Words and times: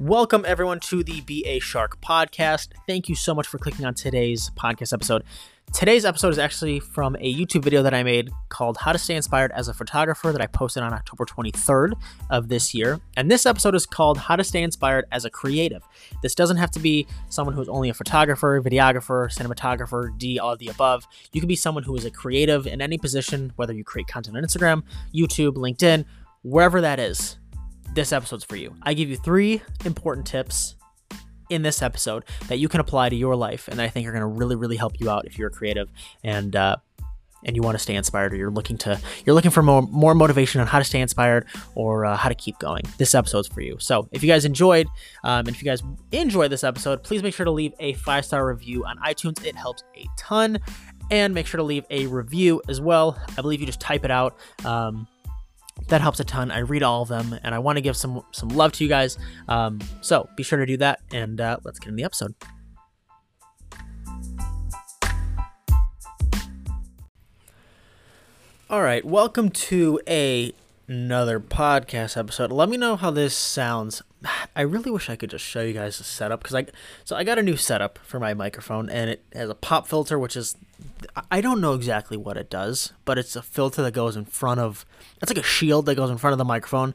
Welcome, 0.00 0.44
everyone, 0.46 0.78
to 0.80 1.02
the 1.02 1.22
Be 1.22 1.44
a 1.44 1.58
Shark 1.58 2.00
podcast. 2.00 2.68
Thank 2.86 3.08
you 3.08 3.16
so 3.16 3.34
much 3.34 3.48
for 3.48 3.58
clicking 3.58 3.84
on 3.84 3.94
today's 3.94 4.48
podcast 4.50 4.92
episode. 4.92 5.24
Today's 5.74 6.04
episode 6.04 6.28
is 6.28 6.38
actually 6.38 6.78
from 6.78 7.16
a 7.16 7.34
YouTube 7.34 7.64
video 7.64 7.82
that 7.82 7.92
I 7.92 8.04
made 8.04 8.30
called 8.48 8.76
How 8.76 8.92
to 8.92 8.98
Stay 8.98 9.16
Inspired 9.16 9.50
as 9.50 9.66
a 9.66 9.74
Photographer 9.74 10.30
that 10.30 10.40
I 10.40 10.46
posted 10.46 10.84
on 10.84 10.92
October 10.92 11.24
23rd 11.24 11.94
of 12.30 12.48
this 12.48 12.74
year. 12.74 13.00
And 13.16 13.28
this 13.28 13.44
episode 13.44 13.74
is 13.74 13.86
called 13.86 14.18
How 14.18 14.36
to 14.36 14.44
Stay 14.44 14.62
Inspired 14.62 15.04
as 15.10 15.24
a 15.24 15.30
Creative. 15.30 15.82
This 16.22 16.36
doesn't 16.36 16.58
have 16.58 16.70
to 16.70 16.78
be 16.78 17.08
someone 17.28 17.56
who's 17.56 17.68
only 17.68 17.88
a 17.88 17.94
photographer, 17.94 18.62
videographer, 18.62 19.28
cinematographer, 19.36 20.16
D, 20.16 20.38
all 20.38 20.52
of 20.52 20.60
the 20.60 20.68
above. 20.68 21.08
You 21.32 21.40
can 21.40 21.48
be 21.48 21.56
someone 21.56 21.82
who 21.82 21.96
is 21.96 22.04
a 22.04 22.10
creative 22.12 22.68
in 22.68 22.80
any 22.80 22.98
position, 22.98 23.52
whether 23.56 23.72
you 23.72 23.82
create 23.82 24.06
content 24.06 24.36
on 24.36 24.44
Instagram, 24.44 24.84
YouTube, 25.12 25.54
LinkedIn, 25.54 26.04
wherever 26.42 26.80
that 26.82 27.00
is. 27.00 27.37
This 27.94 28.12
episode's 28.12 28.44
for 28.44 28.56
you. 28.56 28.74
I 28.82 28.94
give 28.94 29.08
you 29.08 29.16
three 29.16 29.62
important 29.84 30.26
tips 30.26 30.76
in 31.50 31.62
this 31.62 31.82
episode 31.82 32.24
that 32.48 32.58
you 32.58 32.68
can 32.68 32.80
apply 32.80 33.08
to 33.08 33.16
your 33.16 33.34
life 33.34 33.68
and 33.68 33.80
I 33.80 33.88
think 33.88 34.06
are 34.06 34.12
going 34.12 34.20
to 34.20 34.26
really 34.26 34.56
really 34.56 34.76
help 34.76 35.00
you 35.00 35.10
out 35.10 35.24
if 35.24 35.38
you're 35.38 35.50
creative 35.50 35.88
and 36.22 36.54
uh, 36.54 36.76
and 37.44 37.54
you 37.54 37.62
want 37.62 37.76
to 37.76 37.78
stay 37.78 37.94
inspired 37.94 38.32
or 38.32 38.36
you're 38.36 38.50
looking 38.50 38.76
to 38.78 39.00
you're 39.24 39.34
looking 39.34 39.50
for 39.50 39.62
more, 39.62 39.82
more 39.82 40.14
motivation 40.14 40.60
on 40.60 40.66
how 40.66 40.78
to 40.78 40.84
stay 40.84 41.00
inspired 41.00 41.46
or 41.74 42.04
uh, 42.04 42.16
how 42.16 42.28
to 42.28 42.34
keep 42.34 42.58
going. 42.58 42.82
This 42.98 43.14
episode's 43.14 43.48
for 43.48 43.60
you. 43.60 43.76
So 43.78 44.08
if 44.12 44.22
you 44.22 44.28
guys 44.28 44.44
enjoyed 44.44 44.86
um, 45.24 45.40
and 45.40 45.50
if 45.50 45.62
you 45.62 45.64
guys 45.64 45.82
enjoyed 46.12 46.50
this 46.50 46.64
episode 46.64 47.02
please 47.02 47.22
make 47.22 47.34
sure 47.34 47.44
to 47.44 47.52
leave 47.52 47.72
a 47.80 47.94
five 47.94 48.24
star 48.24 48.46
review 48.46 48.84
on 48.84 48.98
itunes. 48.98 49.44
It 49.44 49.56
helps 49.56 49.84
a 49.96 50.06
ton. 50.16 50.58
And 51.10 51.32
make 51.32 51.46
sure 51.46 51.56
to 51.56 51.64
leave 51.64 51.86
a 51.88 52.06
review 52.06 52.60
as 52.68 52.82
well. 52.82 53.18
I 53.38 53.40
believe 53.40 53.60
you 53.60 53.66
just 53.66 53.80
type 53.80 54.04
it 54.04 54.10
out 54.10 54.36
um, 54.66 55.08
that 55.86 56.00
helps 56.00 56.20
a 56.20 56.24
ton. 56.24 56.50
I 56.50 56.58
read 56.58 56.82
all 56.82 57.02
of 57.02 57.08
them, 57.08 57.38
and 57.42 57.54
I 57.54 57.58
want 57.58 57.76
to 57.76 57.80
give 57.80 57.96
some 57.96 58.22
some 58.32 58.48
love 58.50 58.72
to 58.72 58.84
you 58.84 58.90
guys. 58.90 59.16
Um, 59.48 59.80
so 60.00 60.28
be 60.36 60.42
sure 60.42 60.58
to 60.58 60.66
do 60.66 60.76
that, 60.78 61.00
and 61.12 61.40
uh, 61.40 61.58
let's 61.64 61.78
get 61.78 61.88
in 61.88 61.96
the 61.96 62.04
episode. 62.04 62.34
All 68.70 68.82
right, 68.82 69.04
welcome 69.04 69.48
to 69.50 70.00
a 70.06 70.52
another 70.88 71.40
podcast 71.40 72.16
episode. 72.16 72.52
Let 72.52 72.68
me 72.68 72.76
know 72.76 72.96
how 72.96 73.10
this 73.10 73.34
sounds. 73.34 74.02
I 74.56 74.62
really 74.62 74.90
wish 74.90 75.08
I 75.08 75.16
could 75.16 75.30
just 75.30 75.44
show 75.44 75.62
you 75.62 75.72
guys 75.72 75.98
the 75.98 76.04
setup 76.04 76.42
because 76.42 76.54
I 76.54 76.66
so 77.04 77.14
I 77.14 77.24
got 77.24 77.38
a 77.38 77.42
new 77.42 77.56
setup 77.56 77.98
for 77.98 78.18
my 78.18 78.34
microphone 78.34 78.90
and 78.90 79.10
it 79.10 79.24
has 79.32 79.48
a 79.48 79.54
pop 79.54 79.86
filter, 79.86 80.18
which 80.18 80.36
is 80.36 80.56
I 81.30 81.40
don't 81.40 81.60
know 81.60 81.74
exactly 81.74 82.16
what 82.16 82.36
it 82.36 82.50
does, 82.50 82.92
but 83.04 83.18
it's 83.18 83.36
a 83.36 83.42
filter 83.42 83.82
that 83.82 83.92
goes 83.92 84.16
in 84.16 84.24
front 84.24 84.60
of. 84.60 84.84
It's 85.22 85.30
like 85.30 85.38
a 85.38 85.46
shield 85.46 85.86
that 85.86 85.94
goes 85.94 86.10
in 86.10 86.18
front 86.18 86.32
of 86.32 86.38
the 86.38 86.44
microphone. 86.44 86.94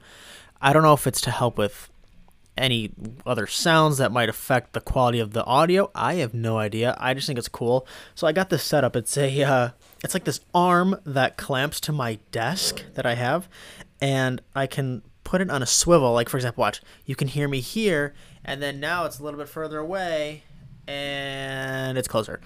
I 0.62 0.74
don't 0.74 0.84
know 0.84 0.94
if 0.94 1.08
it's 1.08 1.22
to 1.22 1.32
help 1.32 1.58
with 1.58 1.90
any 2.58 2.92
other 3.26 3.48
sounds 3.48 3.98
that 3.98 4.12
might 4.12 4.30
affect 4.30 4.74
the 4.74 4.82
quality 4.82 5.20
of 5.20 5.34
the 5.34 5.44
audio. 5.46 5.90
I 5.96 6.16
have 6.16 6.34
no 6.34 6.58
idea. 6.58 6.96
I 7.00 7.14
just 7.14 7.28
think 7.28 7.40
it's 7.40 7.48
cool. 7.48 7.88
So 8.16 8.28
I 8.28 8.32
got 8.32 8.50
this 8.50 8.64
setup. 8.64 8.96
It's 8.96 9.18
a 9.18 9.44
uh, 9.44 9.70
it's 10.04 10.14
like 10.14 10.26
this 10.26 10.42
arm 10.54 11.00
that 11.06 11.38
clamps 11.38 11.80
to 11.82 11.92
my 11.92 12.20
desk 12.32 12.84
that 12.96 13.06
I 13.06 13.16
have, 13.16 13.48
and 14.02 14.42
I 14.56 14.68
can 14.68 15.02
put 15.24 15.42
it 15.42 15.50
on 15.50 15.62
a 15.62 15.66
swivel. 15.66 16.14
Like 16.14 16.30
for 16.30 16.38
example, 16.38 16.62
watch. 16.62 16.82
You 17.06 17.16
can 17.16 17.28
hear 17.28 17.48
me 17.48 17.60
here, 17.60 18.14
and 18.44 18.62
then 18.62 18.80
now 18.80 19.06
it's 19.06 19.20
a 19.20 19.24
little 19.24 19.40
bit 19.40 19.50
further 19.50 19.80
away, 19.80 20.44
and 20.88 21.98
it's 21.98 22.08
closer. 22.08 22.42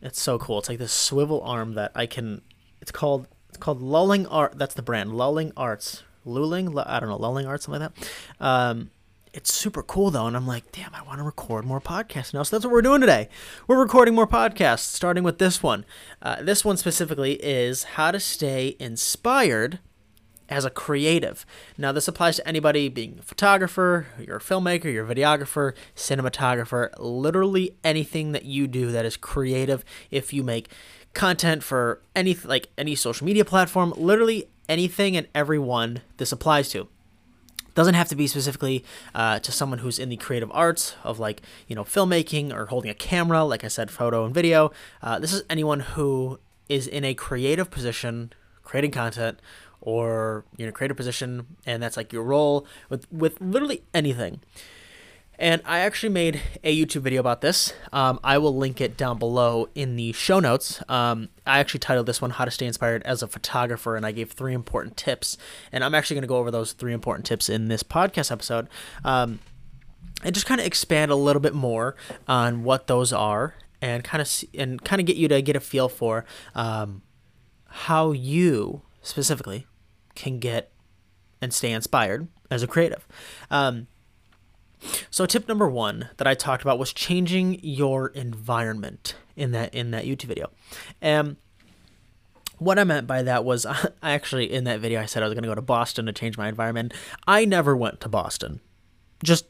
It's 0.00 0.20
so 0.20 0.38
cool. 0.38 0.58
It's 0.58 0.68
like 0.68 0.78
this 0.78 0.92
swivel 0.92 1.42
arm 1.42 1.74
that 1.74 1.92
I 1.94 2.06
can. 2.06 2.42
It's 2.80 2.92
called 2.92 3.26
it's 3.48 3.58
called 3.58 3.82
Lulling 3.82 4.26
Art. 4.26 4.58
That's 4.58 4.74
the 4.74 4.82
brand, 4.82 5.14
Lulling 5.14 5.52
Arts. 5.56 6.02
Lulling, 6.24 6.78
I 6.78 7.00
don't 7.00 7.08
know, 7.08 7.16
Lulling 7.16 7.46
Arts, 7.46 7.64
something 7.64 7.80
like 7.80 7.94
that. 7.94 8.44
Um, 8.44 8.90
it's 9.32 9.52
super 9.52 9.82
cool 9.82 10.10
though, 10.10 10.26
and 10.26 10.36
I'm 10.36 10.46
like, 10.46 10.72
damn, 10.72 10.94
I 10.94 11.02
want 11.02 11.18
to 11.18 11.24
record 11.24 11.64
more 11.64 11.80
podcasts 11.80 12.34
now. 12.34 12.42
So 12.42 12.56
that's 12.56 12.64
what 12.64 12.72
we're 12.72 12.82
doing 12.82 13.00
today. 13.00 13.28
We're 13.66 13.78
recording 13.78 14.14
more 14.14 14.26
podcasts, 14.26 14.80
starting 14.80 15.22
with 15.22 15.38
this 15.38 15.62
one. 15.62 15.84
Uh, 16.20 16.42
this 16.42 16.64
one 16.64 16.76
specifically 16.76 17.34
is 17.34 17.84
how 17.84 18.10
to 18.10 18.20
stay 18.20 18.76
inspired 18.78 19.78
as 20.48 20.64
a 20.64 20.70
creative. 20.70 21.44
Now, 21.76 21.92
this 21.92 22.08
applies 22.08 22.36
to 22.36 22.48
anybody 22.48 22.88
being 22.88 23.16
a 23.18 23.22
photographer, 23.22 24.06
you're 24.18 24.36
a 24.36 24.40
filmmaker, 24.40 24.92
you're 24.92 25.10
a 25.10 25.14
videographer, 25.14 25.74
cinematographer, 25.94 26.90
literally 26.98 27.76
anything 27.84 28.32
that 28.32 28.44
you 28.44 28.66
do 28.66 28.90
that 28.90 29.04
is 29.04 29.16
creative. 29.16 29.84
If 30.10 30.32
you 30.32 30.42
make 30.42 30.70
content 31.14 31.62
for 31.62 32.00
any 32.14 32.34
like 32.34 32.68
any 32.78 32.94
social 32.94 33.26
media 33.26 33.44
platform, 33.44 33.92
literally 33.96 34.48
anything 34.68 35.16
and 35.16 35.26
everyone 35.34 36.02
this 36.18 36.32
applies 36.32 36.68
to 36.70 36.88
doesn't 37.74 37.94
have 37.94 38.08
to 38.08 38.16
be 38.16 38.26
specifically 38.26 38.84
uh, 39.14 39.38
to 39.38 39.52
someone 39.52 39.78
who's 39.78 40.00
in 40.00 40.08
the 40.08 40.16
creative 40.16 40.50
arts 40.52 40.96
of 41.04 41.20
like 41.20 41.42
you 41.68 41.76
know 41.76 41.84
filmmaking 41.84 42.52
or 42.52 42.66
holding 42.66 42.90
a 42.90 42.94
camera 42.94 43.44
like 43.44 43.62
i 43.62 43.68
said 43.68 43.88
photo 43.88 44.24
and 44.24 44.34
video 44.34 44.72
uh, 45.00 45.16
this 45.20 45.32
is 45.32 45.44
anyone 45.48 45.78
who 45.80 46.40
is 46.68 46.88
in 46.88 47.04
a 47.04 47.14
creative 47.14 47.70
position 47.70 48.32
creating 48.64 48.90
content 48.90 49.38
or 49.80 50.44
you 50.56 50.66
know 50.66 50.72
creative 50.72 50.96
position 50.96 51.46
and 51.66 51.82
that's 51.82 51.96
like 51.96 52.12
your 52.12 52.22
role 52.22 52.66
with 52.88 53.10
with 53.12 53.40
literally 53.40 53.82
anything 53.94 54.40
and 55.40 55.62
I 55.64 55.80
actually 55.80 56.08
made 56.08 56.40
a 56.64 56.76
YouTube 56.76 57.02
video 57.02 57.20
about 57.20 57.42
this. 57.42 57.72
Um, 57.92 58.18
I 58.24 58.38
will 58.38 58.56
link 58.56 58.80
it 58.80 58.96
down 58.96 59.20
below 59.20 59.68
in 59.76 59.94
the 59.94 60.10
show 60.12 60.40
notes. 60.40 60.82
Um, 60.88 61.28
I 61.46 61.60
actually 61.60 61.78
titled 61.78 62.06
this 62.06 62.20
one 62.20 62.32
How 62.32 62.44
to 62.44 62.50
Stay 62.50 62.66
Inspired 62.66 63.04
as 63.04 63.22
a 63.22 63.28
Photographer, 63.28 63.94
and 63.94 64.04
I 64.04 64.10
gave 64.10 64.32
three 64.32 64.52
important 64.52 64.96
tips. 64.96 65.38
And 65.70 65.84
I'm 65.84 65.94
actually 65.94 66.14
going 66.14 66.22
to 66.22 66.28
go 66.28 66.38
over 66.38 66.50
those 66.50 66.72
three 66.72 66.92
important 66.92 67.24
tips 67.24 67.48
in 67.48 67.68
this 67.68 67.84
podcast 67.84 68.32
episode. 68.32 68.66
Um, 69.04 69.38
and 70.24 70.34
just 70.34 70.46
kind 70.46 70.60
of 70.60 70.66
expand 70.66 71.12
a 71.12 71.16
little 71.16 71.40
bit 71.40 71.54
more 71.54 71.94
on 72.26 72.64
what 72.64 72.88
those 72.88 73.12
are 73.12 73.54
and 73.80 74.02
kind 74.02 74.20
of 74.20 74.44
and 74.54 74.82
kind 74.84 74.98
of 74.98 75.06
get 75.06 75.16
you 75.16 75.28
to 75.28 75.40
get 75.40 75.54
a 75.54 75.60
feel 75.60 75.88
for 75.88 76.24
um, 76.56 77.02
how 77.66 78.10
you 78.10 78.82
specifically 79.08 79.66
can 80.14 80.38
get 80.38 80.70
and 81.40 81.52
stay 81.52 81.72
inspired 81.72 82.28
as 82.50 82.62
a 82.62 82.66
creative. 82.66 83.06
Um, 83.50 83.86
so 85.10 85.26
tip 85.26 85.48
number 85.48 85.68
one 85.68 86.10
that 86.18 86.26
I 86.26 86.34
talked 86.34 86.62
about 86.62 86.78
was 86.78 86.92
changing 86.92 87.58
your 87.62 88.08
environment 88.08 89.14
in 89.36 89.52
that 89.52 89.74
in 89.74 89.90
that 89.90 90.04
YouTube 90.04 90.24
video. 90.24 90.50
And 91.00 91.36
what 92.58 92.78
I 92.78 92.84
meant 92.84 93.06
by 93.06 93.22
that 93.22 93.44
was 93.44 93.66
I 93.66 93.90
actually 94.02 94.52
in 94.52 94.64
that 94.64 94.80
video 94.80 95.00
I 95.00 95.06
said 95.06 95.22
I 95.22 95.26
was 95.26 95.34
going 95.34 95.42
to 95.42 95.48
go 95.48 95.54
to 95.54 95.62
Boston 95.62 96.06
to 96.06 96.12
change 96.12 96.38
my 96.38 96.48
environment. 96.48 96.92
I 97.26 97.44
never 97.44 97.76
went 97.76 98.00
to 98.00 98.08
Boston. 98.08 98.60
Just 99.24 99.46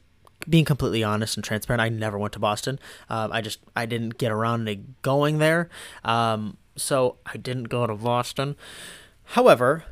being 0.49 0.65
completely 0.65 1.03
honest 1.03 1.37
and 1.37 1.45
transparent, 1.45 1.81
I 1.81 1.89
never 1.89 2.19
went 2.19 2.33
to 2.35 2.39
Boston. 2.39 2.79
Um, 3.11 3.33
I 3.33 3.41
just 3.41 3.59
I 3.77 3.87
didn't 3.87 4.19
get 4.19 4.33
around 4.33 4.67
to 4.67 4.77
going 5.03 5.39
there. 5.39 5.69
Um, 6.05 6.57
so 6.77 7.17
I 7.27 7.37
didn't 7.37 7.65
go 7.65 7.87
to 7.87 7.95
Boston. 7.95 8.57
However, 9.33 9.84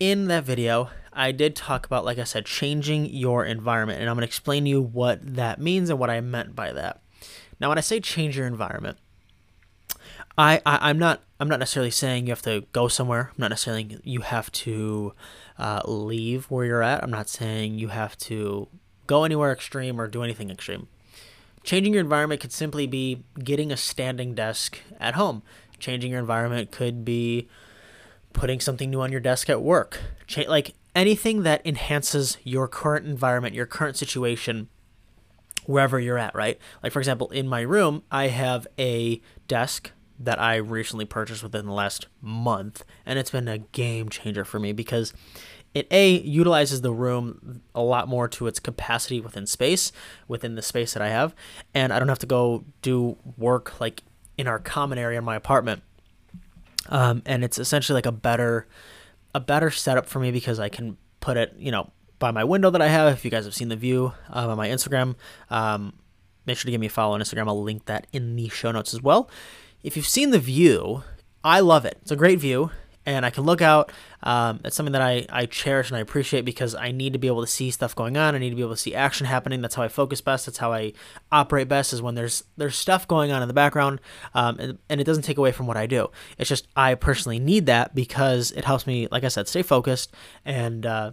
in 0.00 0.26
that 0.28 0.44
video, 0.44 0.88
I 1.12 1.32
did 1.32 1.54
talk 1.54 1.84
about, 1.84 2.04
like 2.04 2.18
I 2.18 2.24
said, 2.24 2.46
changing 2.46 3.06
your 3.06 3.44
environment, 3.44 4.00
and 4.00 4.08
I'm 4.08 4.16
going 4.16 4.22
to 4.22 4.26
explain 4.26 4.64
to 4.64 4.70
you 4.70 4.80
what 4.80 5.36
that 5.36 5.60
means 5.60 5.90
and 5.90 5.98
what 5.98 6.08
I 6.08 6.20
meant 6.22 6.56
by 6.56 6.72
that. 6.72 7.02
Now, 7.60 7.68
when 7.68 7.78
I 7.78 7.82
say 7.82 8.00
change 8.00 8.36
your 8.38 8.46
environment, 8.46 8.98
I, 10.36 10.60
I 10.66 10.90
am 10.90 10.98
not 10.98 11.22
I'm 11.38 11.48
not 11.48 11.58
necessarily 11.58 11.90
saying 11.90 12.26
you 12.26 12.32
have 12.32 12.42
to 12.42 12.64
go 12.72 12.88
somewhere. 12.88 13.30
I'm 13.30 13.36
not 13.38 13.50
necessarily 13.50 14.00
you 14.02 14.22
have 14.22 14.50
to 14.52 15.12
uh, 15.58 15.82
leave 15.84 16.46
where 16.46 16.64
you're 16.64 16.82
at. 16.82 17.04
I'm 17.04 17.10
not 17.10 17.28
saying 17.28 17.78
you 17.78 17.88
have 17.88 18.16
to 18.18 18.68
go 19.06 19.24
anywhere 19.24 19.52
extreme 19.52 20.00
or 20.00 20.08
do 20.08 20.22
anything 20.22 20.50
extreme. 20.50 20.88
Changing 21.62 21.92
your 21.92 22.02
environment 22.02 22.40
could 22.40 22.52
simply 22.52 22.86
be 22.86 23.24
getting 23.38 23.70
a 23.70 23.76
standing 23.76 24.34
desk 24.34 24.80
at 24.98 25.14
home. 25.14 25.42
Changing 25.78 26.10
your 26.10 26.20
environment 26.20 26.70
could 26.70 27.04
be 27.04 27.48
putting 28.34 28.60
something 28.60 28.90
new 28.90 29.00
on 29.00 29.10
your 29.10 29.20
desk 29.20 29.48
at 29.48 29.62
work. 29.62 30.00
Like 30.46 30.74
anything 30.94 31.44
that 31.44 31.62
enhances 31.64 32.36
your 32.44 32.68
current 32.68 33.06
environment, 33.06 33.54
your 33.54 33.64
current 33.64 33.96
situation, 33.96 34.68
wherever 35.64 35.98
you're 35.98 36.18
at, 36.18 36.34
right? 36.34 36.58
Like, 36.82 36.92
for 36.92 36.98
example, 36.98 37.30
in 37.30 37.48
my 37.48 37.62
room, 37.62 38.02
I 38.10 38.28
have 38.28 38.66
a 38.78 39.22
desk 39.48 39.92
that 40.18 40.38
I 40.38 40.56
recently 40.56 41.06
purchased 41.06 41.42
within 41.42 41.66
the 41.66 41.72
last 41.72 42.06
month, 42.20 42.84
and 43.06 43.18
it's 43.18 43.30
been 43.30 43.48
a 43.48 43.58
game 43.58 44.10
changer 44.10 44.44
for 44.44 44.58
me 44.58 44.72
because 44.72 45.14
it 45.72 45.88
a 45.90 46.20
utilizes 46.20 46.82
the 46.82 46.92
room 46.92 47.62
a 47.74 47.82
lot 47.82 48.06
more 48.06 48.28
to 48.28 48.46
its 48.46 48.60
capacity 48.60 49.20
within 49.20 49.46
space, 49.46 49.90
within 50.28 50.54
the 50.54 50.62
space 50.62 50.92
that 50.94 51.02
I 51.02 51.08
have, 51.08 51.34
and 51.74 51.92
I 51.92 51.98
don't 51.98 52.08
have 52.08 52.20
to 52.20 52.26
go 52.26 52.64
do 52.82 53.16
work 53.36 53.80
like 53.80 54.02
in 54.38 54.46
our 54.46 54.60
common 54.60 54.98
area 54.98 55.18
in 55.18 55.24
my 55.24 55.34
apartment. 55.34 55.82
Um, 56.88 57.22
and 57.26 57.44
it's 57.44 57.58
essentially 57.58 57.96
like 57.96 58.06
a 58.06 58.12
better 58.12 58.66
a 59.34 59.40
better 59.40 59.70
setup 59.70 60.06
for 60.06 60.20
me 60.20 60.30
because 60.30 60.60
I 60.60 60.68
can 60.68 60.96
put 61.20 61.36
it, 61.36 61.54
you 61.58 61.72
know, 61.72 61.90
by 62.18 62.30
my 62.30 62.44
window 62.44 62.70
that 62.70 62.80
I 62.80 62.88
have. 62.88 63.12
If 63.12 63.24
you 63.24 63.30
guys 63.30 63.44
have 63.44 63.54
seen 63.54 63.68
the 63.68 63.76
view 63.76 64.12
um, 64.30 64.50
on 64.50 64.56
my 64.56 64.68
Instagram, 64.68 65.16
um, 65.50 65.94
make 66.46 66.56
sure 66.56 66.68
to 66.68 66.70
give 66.70 66.80
me 66.80 66.86
a 66.86 66.90
follow 66.90 67.14
on 67.14 67.20
Instagram. 67.20 67.48
I'll 67.48 67.62
link 67.62 67.86
that 67.86 68.06
in 68.12 68.36
the 68.36 68.48
show 68.48 68.70
notes 68.70 68.94
as 68.94 69.02
well. 69.02 69.28
If 69.82 69.96
you've 69.96 70.06
seen 70.06 70.30
the 70.30 70.38
view, 70.38 71.02
I 71.42 71.60
love 71.60 71.84
it. 71.84 71.98
It's 72.02 72.10
a 72.10 72.16
great 72.16 72.38
view. 72.38 72.70
And 73.06 73.26
I 73.26 73.30
can 73.30 73.44
look 73.44 73.60
out. 73.60 73.92
Um, 74.22 74.60
it's 74.64 74.76
something 74.76 74.92
that 74.92 75.02
I, 75.02 75.26
I 75.28 75.46
cherish 75.46 75.90
and 75.90 75.96
I 75.96 76.00
appreciate 76.00 76.44
because 76.44 76.74
I 76.74 76.90
need 76.90 77.12
to 77.12 77.18
be 77.18 77.26
able 77.26 77.42
to 77.42 77.46
see 77.46 77.70
stuff 77.70 77.94
going 77.94 78.16
on. 78.16 78.34
I 78.34 78.38
need 78.38 78.50
to 78.50 78.56
be 78.56 78.62
able 78.62 78.72
to 78.72 78.80
see 78.80 78.94
action 78.94 79.26
happening. 79.26 79.60
That's 79.60 79.74
how 79.74 79.82
I 79.82 79.88
focus 79.88 80.20
best. 80.20 80.46
That's 80.46 80.58
how 80.58 80.72
I 80.72 80.92
operate 81.30 81.68
best. 81.68 81.92
Is 81.92 82.00
when 82.00 82.14
there's 82.14 82.44
there's 82.56 82.76
stuff 82.76 83.06
going 83.06 83.32
on 83.32 83.42
in 83.42 83.48
the 83.48 83.54
background, 83.54 84.00
um, 84.34 84.58
and, 84.58 84.78
and 84.88 85.00
it 85.00 85.04
doesn't 85.04 85.24
take 85.24 85.38
away 85.38 85.52
from 85.52 85.66
what 85.66 85.76
I 85.76 85.86
do. 85.86 86.10
It's 86.38 86.48
just 86.48 86.66
I 86.76 86.94
personally 86.94 87.38
need 87.38 87.66
that 87.66 87.94
because 87.94 88.52
it 88.52 88.64
helps 88.64 88.86
me, 88.86 89.08
like 89.10 89.24
I 89.24 89.28
said, 89.28 89.48
stay 89.48 89.62
focused 89.62 90.14
and. 90.44 90.86
Uh, 90.86 91.12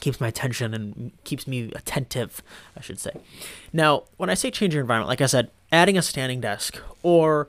keeps 0.00 0.20
my 0.20 0.28
attention 0.28 0.74
and 0.74 1.12
keeps 1.24 1.48
me 1.48 1.72
attentive, 1.74 2.40
I 2.76 2.80
should 2.80 3.00
say. 3.00 3.10
Now, 3.72 4.04
when 4.16 4.30
I 4.30 4.34
say 4.34 4.48
change 4.50 4.72
your 4.72 4.80
environment, 4.80 5.08
like 5.08 5.20
I 5.20 5.26
said, 5.26 5.50
adding 5.72 5.98
a 5.98 6.02
standing 6.02 6.40
desk 6.40 6.80
or 7.02 7.48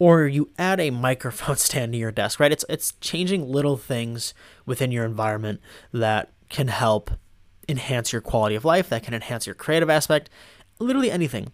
or 0.00 0.26
you 0.26 0.50
add 0.58 0.80
a 0.80 0.90
microphone 0.90 1.56
stand 1.68 1.92
to 1.92 1.98
your 1.98 2.10
desk, 2.10 2.40
right? 2.40 2.50
It's 2.50 2.64
it's 2.68 2.94
changing 3.00 3.48
little 3.48 3.76
things 3.76 4.34
within 4.66 4.90
your 4.90 5.04
environment 5.04 5.60
that 5.92 6.32
can 6.48 6.66
help 6.66 7.12
enhance 7.68 8.12
your 8.12 8.22
quality 8.22 8.56
of 8.56 8.64
life, 8.64 8.88
that 8.88 9.04
can 9.04 9.14
enhance 9.14 9.46
your 9.46 9.54
creative 9.54 9.88
aspect, 9.88 10.28
literally 10.80 11.12
anything. 11.12 11.52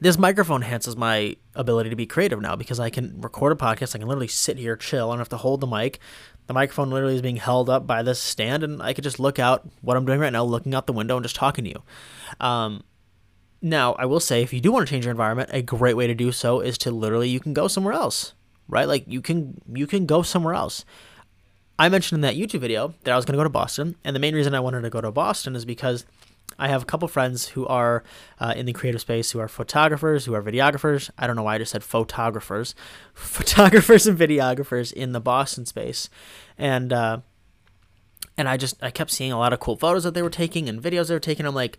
This 0.00 0.16
microphone 0.16 0.62
enhances 0.62 0.96
my 0.96 1.34
ability 1.56 1.90
to 1.90 1.96
be 1.96 2.06
creative 2.06 2.40
now 2.40 2.54
because 2.54 2.78
I 2.78 2.88
can 2.88 3.20
record 3.20 3.50
a 3.50 3.56
podcast. 3.56 3.96
I 3.96 3.98
can 3.98 4.06
literally 4.06 4.28
sit 4.28 4.56
here, 4.56 4.76
chill. 4.76 5.08
I 5.08 5.14
don't 5.14 5.18
have 5.18 5.28
to 5.30 5.38
hold 5.38 5.60
the 5.60 5.66
mic. 5.66 5.98
The 6.46 6.54
microphone 6.54 6.90
literally 6.90 7.16
is 7.16 7.22
being 7.22 7.36
held 7.36 7.68
up 7.68 7.84
by 7.84 8.04
this 8.04 8.20
stand, 8.20 8.62
and 8.62 8.80
I 8.80 8.92
could 8.92 9.02
just 9.02 9.18
look 9.18 9.40
out 9.40 9.68
what 9.80 9.96
I'm 9.96 10.04
doing 10.04 10.20
right 10.20 10.32
now, 10.32 10.44
looking 10.44 10.72
out 10.72 10.86
the 10.86 10.92
window 10.92 11.16
and 11.16 11.24
just 11.24 11.34
talking 11.34 11.64
to 11.64 11.70
you. 11.70 11.82
Um, 12.38 12.84
now, 13.60 13.94
I 13.94 14.06
will 14.06 14.20
say, 14.20 14.42
if 14.42 14.52
you 14.52 14.60
do 14.60 14.70
want 14.70 14.86
to 14.86 14.90
change 14.90 15.04
your 15.04 15.10
environment, 15.10 15.50
a 15.52 15.62
great 15.62 15.96
way 15.96 16.06
to 16.06 16.14
do 16.14 16.30
so 16.30 16.60
is 16.60 16.78
to 16.78 16.90
literally 16.90 17.28
you 17.28 17.40
can 17.40 17.52
go 17.52 17.66
somewhere 17.66 17.94
else, 17.94 18.34
right? 18.68 18.86
Like 18.86 19.04
you 19.06 19.20
can 19.20 19.60
you 19.72 19.86
can 19.86 20.06
go 20.06 20.22
somewhere 20.22 20.54
else. 20.54 20.84
I 21.78 21.88
mentioned 21.88 22.18
in 22.18 22.20
that 22.22 22.36
YouTube 22.36 22.60
video 22.60 22.94
that 23.04 23.12
I 23.12 23.16
was 23.16 23.24
going 23.24 23.34
to 23.34 23.38
go 23.38 23.44
to 23.44 23.50
Boston, 23.50 23.96
and 24.04 24.14
the 24.14 24.20
main 24.20 24.34
reason 24.34 24.54
I 24.54 24.60
wanted 24.60 24.82
to 24.82 24.90
go 24.90 25.00
to 25.00 25.10
Boston 25.10 25.56
is 25.56 25.64
because 25.64 26.04
I 26.58 26.68
have 26.68 26.82
a 26.82 26.86
couple 26.86 27.08
friends 27.08 27.48
who 27.48 27.66
are 27.66 28.04
uh, 28.40 28.54
in 28.56 28.66
the 28.66 28.72
creative 28.72 29.00
space, 29.00 29.30
who 29.32 29.40
are 29.40 29.48
photographers, 29.48 30.24
who 30.24 30.34
are 30.34 30.42
videographers. 30.42 31.10
I 31.18 31.26
don't 31.26 31.36
know 31.36 31.42
why 31.42 31.56
I 31.56 31.58
just 31.58 31.72
said 31.72 31.84
photographers, 31.84 32.74
photographers 33.14 34.06
and 34.06 34.18
videographers 34.18 34.92
in 34.92 35.12
the 35.12 35.20
Boston 35.20 35.66
space, 35.66 36.08
and 36.56 36.92
uh, 36.92 37.20
and 38.36 38.48
I 38.48 38.56
just 38.56 38.80
I 38.82 38.90
kept 38.90 39.10
seeing 39.10 39.32
a 39.32 39.38
lot 39.38 39.52
of 39.52 39.58
cool 39.58 39.76
photos 39.76 40.04
that 40.04 40.14
they 40.14 40.22
were 40.22 40.30
taking 40.30 40.68
and 40.68 40.80
videos 40.80 41.08
they 41.08 41.14
were 41.14 41.20
taking. 41.20 41.44
I'm 41.44 41.54
like, 41.54 41.78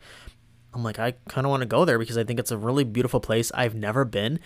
I'm 0.74 0.84
like, 0.84 1.00
I 1.00 1.14
kind 1.28 1.46
of 1.46 1.52
want 1.52 1.62
to 1.62 1.68
go 1.68 1.86
there 1.86 1.98
because 1.98 2.18
I 2.18 2.24
think 2.24 2.40
it's 2.40 2.52
a 2.52 2.58
really 2.58 2.84
beautiful 2.84 3.20
place. 3.20 3.52
I've 3.54 3.76
never 3.76 4.06
been, 4.06 4.40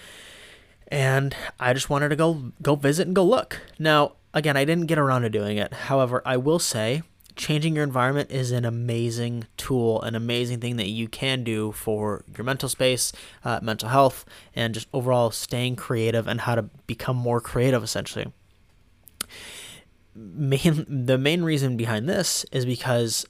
and 0.87 1.35
I 1.59 1.73
just 1.73 1.89
wanted 1.89 2.09
to 2.09 2.15
go 2.15 2.51
go 2.61 2.75
visit 2.75 3.07
and 3.07 3.15
go 3.15 3.23
look. 3.23 3.59
Now, 3.77 4.13
again, 4.33 4.57
I 4.57 4.65
didn't 4.65 4.87
get 4.87 4.97
around 4.97 5.23
to 5.23 5.29
doing 5.29 5.57
it. 5.57 5.73
However, 5.73 6.21
I 6.25 6.37
will 6.37 6.59
say 6.59 7.03
changing 7.35 7.75
your 7.75 7.83
environment 7.83 8.31
is 8.31 8.51
an 8.51 8.65
amazing 8.65 9.47
tool, 9.57 10.01
an 10.01 10.15
amazing 10.15 10.59
thing 10.59 10.77
that 10.77 10.89
you 10.89 11.07
can 11.07 11.43
do 11.43 11.71
for 11.71 12.23
your 12.35 12.43
mental 12.43 12.69
space, 12.69 13.11
uh, 13.43 13.59
mental 13.61 13.89
health, 13.89 14.25
and 14.55 14.73
just 14.73 14.87
overall 14.93 15.31
staying 15.31 15.75
creative 15.75 16.27
and 16.27 16.41
how 16.41 16.55
to 16.55 16.63
become 16.87 17.15
more 17.15 17.41
creative, 17.41 17.83
essentially. 17.83 18.31
Main, 20.15 20.85
the 20.87 21.17
main 21.17 21.43
reason 21.43 21.75
behind 21.75 22.07
this 22.07 22.45
is 22.51 22.65
because 22.65 23.25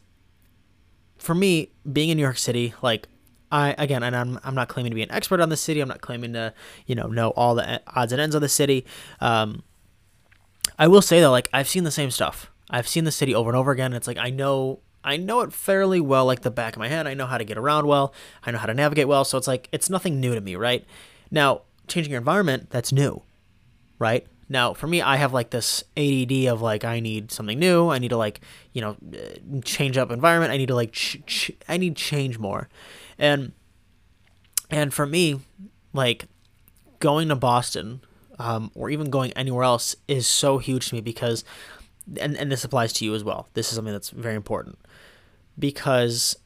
for 1.24 1.34
me, 1.34 1.70
being 1.92 2.10
in 2.10 2.18
New 2.18 2.24
York 2.24 2.38
City, 2.38 2.74
like 2.82 3.08
I 3.50 3.74
again, 3.78 4.04
and 4.04 4.16
I'm 4.16 4.40
I'm 4.44 4.56
not 4.56 4.68
claiming 4.68 4.92
to 4.92 4.96
be 4.96 5.04
an 5.04 5.12
expert 5.12 5.40
on 5.40 5.50
the 5.50 5.56
city. 5.56 5.80
I'm 5.80 5.88
not 5.88 6.02
claiming 6.02 6.34
to 6.34 6.54
you 6.86 6.96
know 6.96 7.08
know 7.08 7.30
all 7.30 7.56
the 7.56 7.82
odds 7.88 8.12
and 8.12 8.20
ends 8.20 8.36
of 8.36 8.42
the 8.42 8.50
city. 8.50 8.86
Um, 9.22 9.64
I 10.78 10.88
will 10.88 11.02
say 11.02 11.22
though, 11.22 11.32
like 11.32 11.50
I've 11.54 11.70
seen 11.70 11.86
the 11.86 11.92
same 11.92 12.12
stuff. 12.12 12.52
I've 12.70 12.88
seen 12.88 13.06
the 13.06 13.12
city 13.12 13.34
over 13.34 13.50
and 13.50 13.58
over 13.58 13.72
again. 13.72 13.94
It's 13.94 14.08
like 14.08 14.18
I 14.18 14.32
know 14.32 14.80
I 15.02 15.16
know 15.16 15.42
it 15.42 15.54
fairly 15.54 16.02
well, 16.02 16.26
like 16.26 16.42
the 16.42 16.52
back 16.52 16.74
of 16.74 16.80
my 16.80 16.90
head. 16.90 17.08
I 17.08 17.14
know 17.14 17.26
how 17.26 17.38
to 17.38 17.46
get 17.46 17.58
around 17.58 17.88
well. 17.88 18.14
I 18.44 18.52
know 18.52 18.58
how 18.58 18.68
to 18.68 18.74
navigate 18.74 19.08
well. 19.08 19.24
So 19.24 19.38
it's 19.38 19.48
like 19.48 19.70
it's 19.72 19.90
nothing 19.90 20.20
new 20.20 20.36
to 20.36 20.42
me, 20.42 20.58
right? 20.58 20.86
Now, 21.32 21.62
changing 21.88 22.12
your 22.12 22.20
environment, 22.20 22.70
that's 22.70 22.92
new, 22.92 23.22
right? 23.98 24.28
Now, 24.54 24.76
for 24.76 24.86
me, 24.86 25.02
I 25.02 25.16
have 25.16 25.34
like 25.34 25.50
this 25.50 25.84
ADD 25.98 26.46
of 26.46 26.62
like 26.62 26.86
I 26.86 27.00
need 27.00 27.32
something 27.32 27.58
new. 27.58 27.90
I 27.90 27.98
need 27.98 28.10
to 28.10 28.18
like 28.18 28.40
you 28.72 28.82
know 28.82 28.96
change 29.66 29.98
up 29.98 30.12
environment. 30.12 30.54
I 30.54 30.58
need 30.58 30.68
to 30.68 30.76
like 30.76 30.92
ch- 30.92 31.24
ch- 31.26 31.52
I 31.68 31.78
need 31.78 31.96
change 31.96 32.38
more, 32.38 32.70
and 33.18 33.54
and 34.70 34.94
for 34.94 35.08
me, 35.08 35.40
like 35.92 36.26
going 37.00 37.30
to 37.30 37.36
Boston 37.36 38.02
um, 38.38 38.70
or 38.76 38.92
even 38.92 39.10
going 39.10 39.34
anywhere 39.34 39.64
else 39.64 39.96
is 40.08 40.28
so 40.28 40.60
huge 40.60 40.90
to 40.90 40.96
me 40.96 41.02
because, 41.02 41.44
and 42.18 42.38
and 42.38 42.52
this 42.52 42.64
applies 42.64 42.94
to 42.94 43.06
you 43.06 43.16
as 43.16 43.24
well. 43.24 43.50
This 43.56 43.70
is 43.70 43.76
something 43.76 43.92
that's 43.92 44.12
very 44.12 44.36
important 44.36 44.78
because 45.58 46.38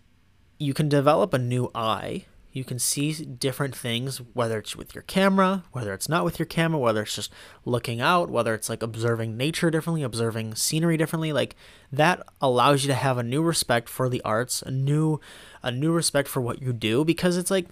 you 0.59 0.73
can 0.73 0.87
develop 0.87 1.33
a 1.33 1.37
new 1.37 1.69
eye 1.75 2.23
you 2.57 2.63
can 2.63 2.79
see 2.79 3.13
different 3.13 3.75
things, 3.75 4.17
whether 4.33 4.57
it's 4.57 4.75
with 4.75 4.95
your 4.95 5.03
camera, 5.03 5.63
whether 5.71 5.93
it's 5.93 6.09
not 6.09 6.25
with 6.25 6.39
your 6.39 6.45
camera, 6.47 6.79
whether 6.79 7.03
it's 7.03 7.15
just 7.15 7.31
looking 7.63 8.01
out, 8.01 8.29
whether 8.31 8.53
it's 8.53 8.67
like 8.67 8.81
observing 8.81 9.37
nature 9.37 9.69
differently, 9.69 10.01
observing 10.01 10.55
scenery 10.55 10.97
differently. 10.97 11.31
Like 11.31 11.55
that 11.91 12.23
allows 12.41 12.83
you 12.83 12.87
to 12.87 12.95
have 12.95 13.17
a 13.17 13.23
new 13.23 13.43
respect 13.43 13.87
for 13.87 14.09
the 14.09 14.21
arts, 14.23 14.63
a 14.63 14.71
new, 14.71 15.19
a 15.61 15.71
new 15.71 15.91
respect 15.91 16.27
for 16.27 16.41
what 16.41 16.61
you 16.61 16.73
do, 16.73 17.05
because 17.05 17.37
it's 17.37 17.51
like 17.51 17.67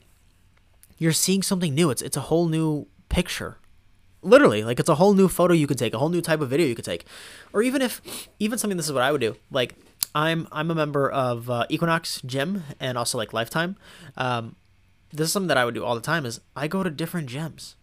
you're 0.98 1.12
seeing 1.12 1.42
something 1.42 1.74
new. 1.74 1.90
It's 1.90 2.04
it's 2.04 2.18
a 2.18 2.22
whole 2.22 2.48
new 2.48 2.88
picture 3.10 3.58
literally 4.22 4.64
like 4.64 4.80
it's 4.80 4.90
a 4.90 4.96
whole 4.96 5.14
new 5.14 5.28
photo 5.28 5.54
you 5.54 5.68
could 5.68 5.78
take 5.78 5.94
a 5.94 6.00
whole 6.00 6.10
new 6.10 6.20
type 6.20 6.42
of 6.42 6.50
video 6.50 6.66
you 6.66 6.74
could 6.74 6.84
take 6.84 7.06
or 7.54 7.62
even 7.62 7.80
if 7.80 8.02
even 8.40 8.58
something 8.58 8.76
this 8.76 8.88
is 8.88 8.92
what 8.92 9.04
i 9.04 9.12
would 9.12 9.22
do 9.22 9.36
like 9.52 9.76
i'm 10.16 10.48
i'm 10.52 10.72
a 10.72 10.76
member 10.76 11.10
of 11.10 11.48
uh, 11.48 11.64
equinox 11.70 12.22
gym 12.26 12.64
and 12.80 12.98
also 12.98 13.20
like 13.20 13.34
lifetime 13.34 13.76
um, 14.18 14.56
this 15.12 15.28
is 15.28 15.32
something 15.32 15.48
that 15.48 15.58
I 15.58 15.66
would 15.66 15.74
do 15.74 15.84
all 15.84 15.96
the 15.96 16.02
time 16.02 16.26
is 16.26 16.42
I 16.56 16.68
go 16.68 16.84
to 16.84 16.90
different 16.90 17.30
gyms. 17.30 17.76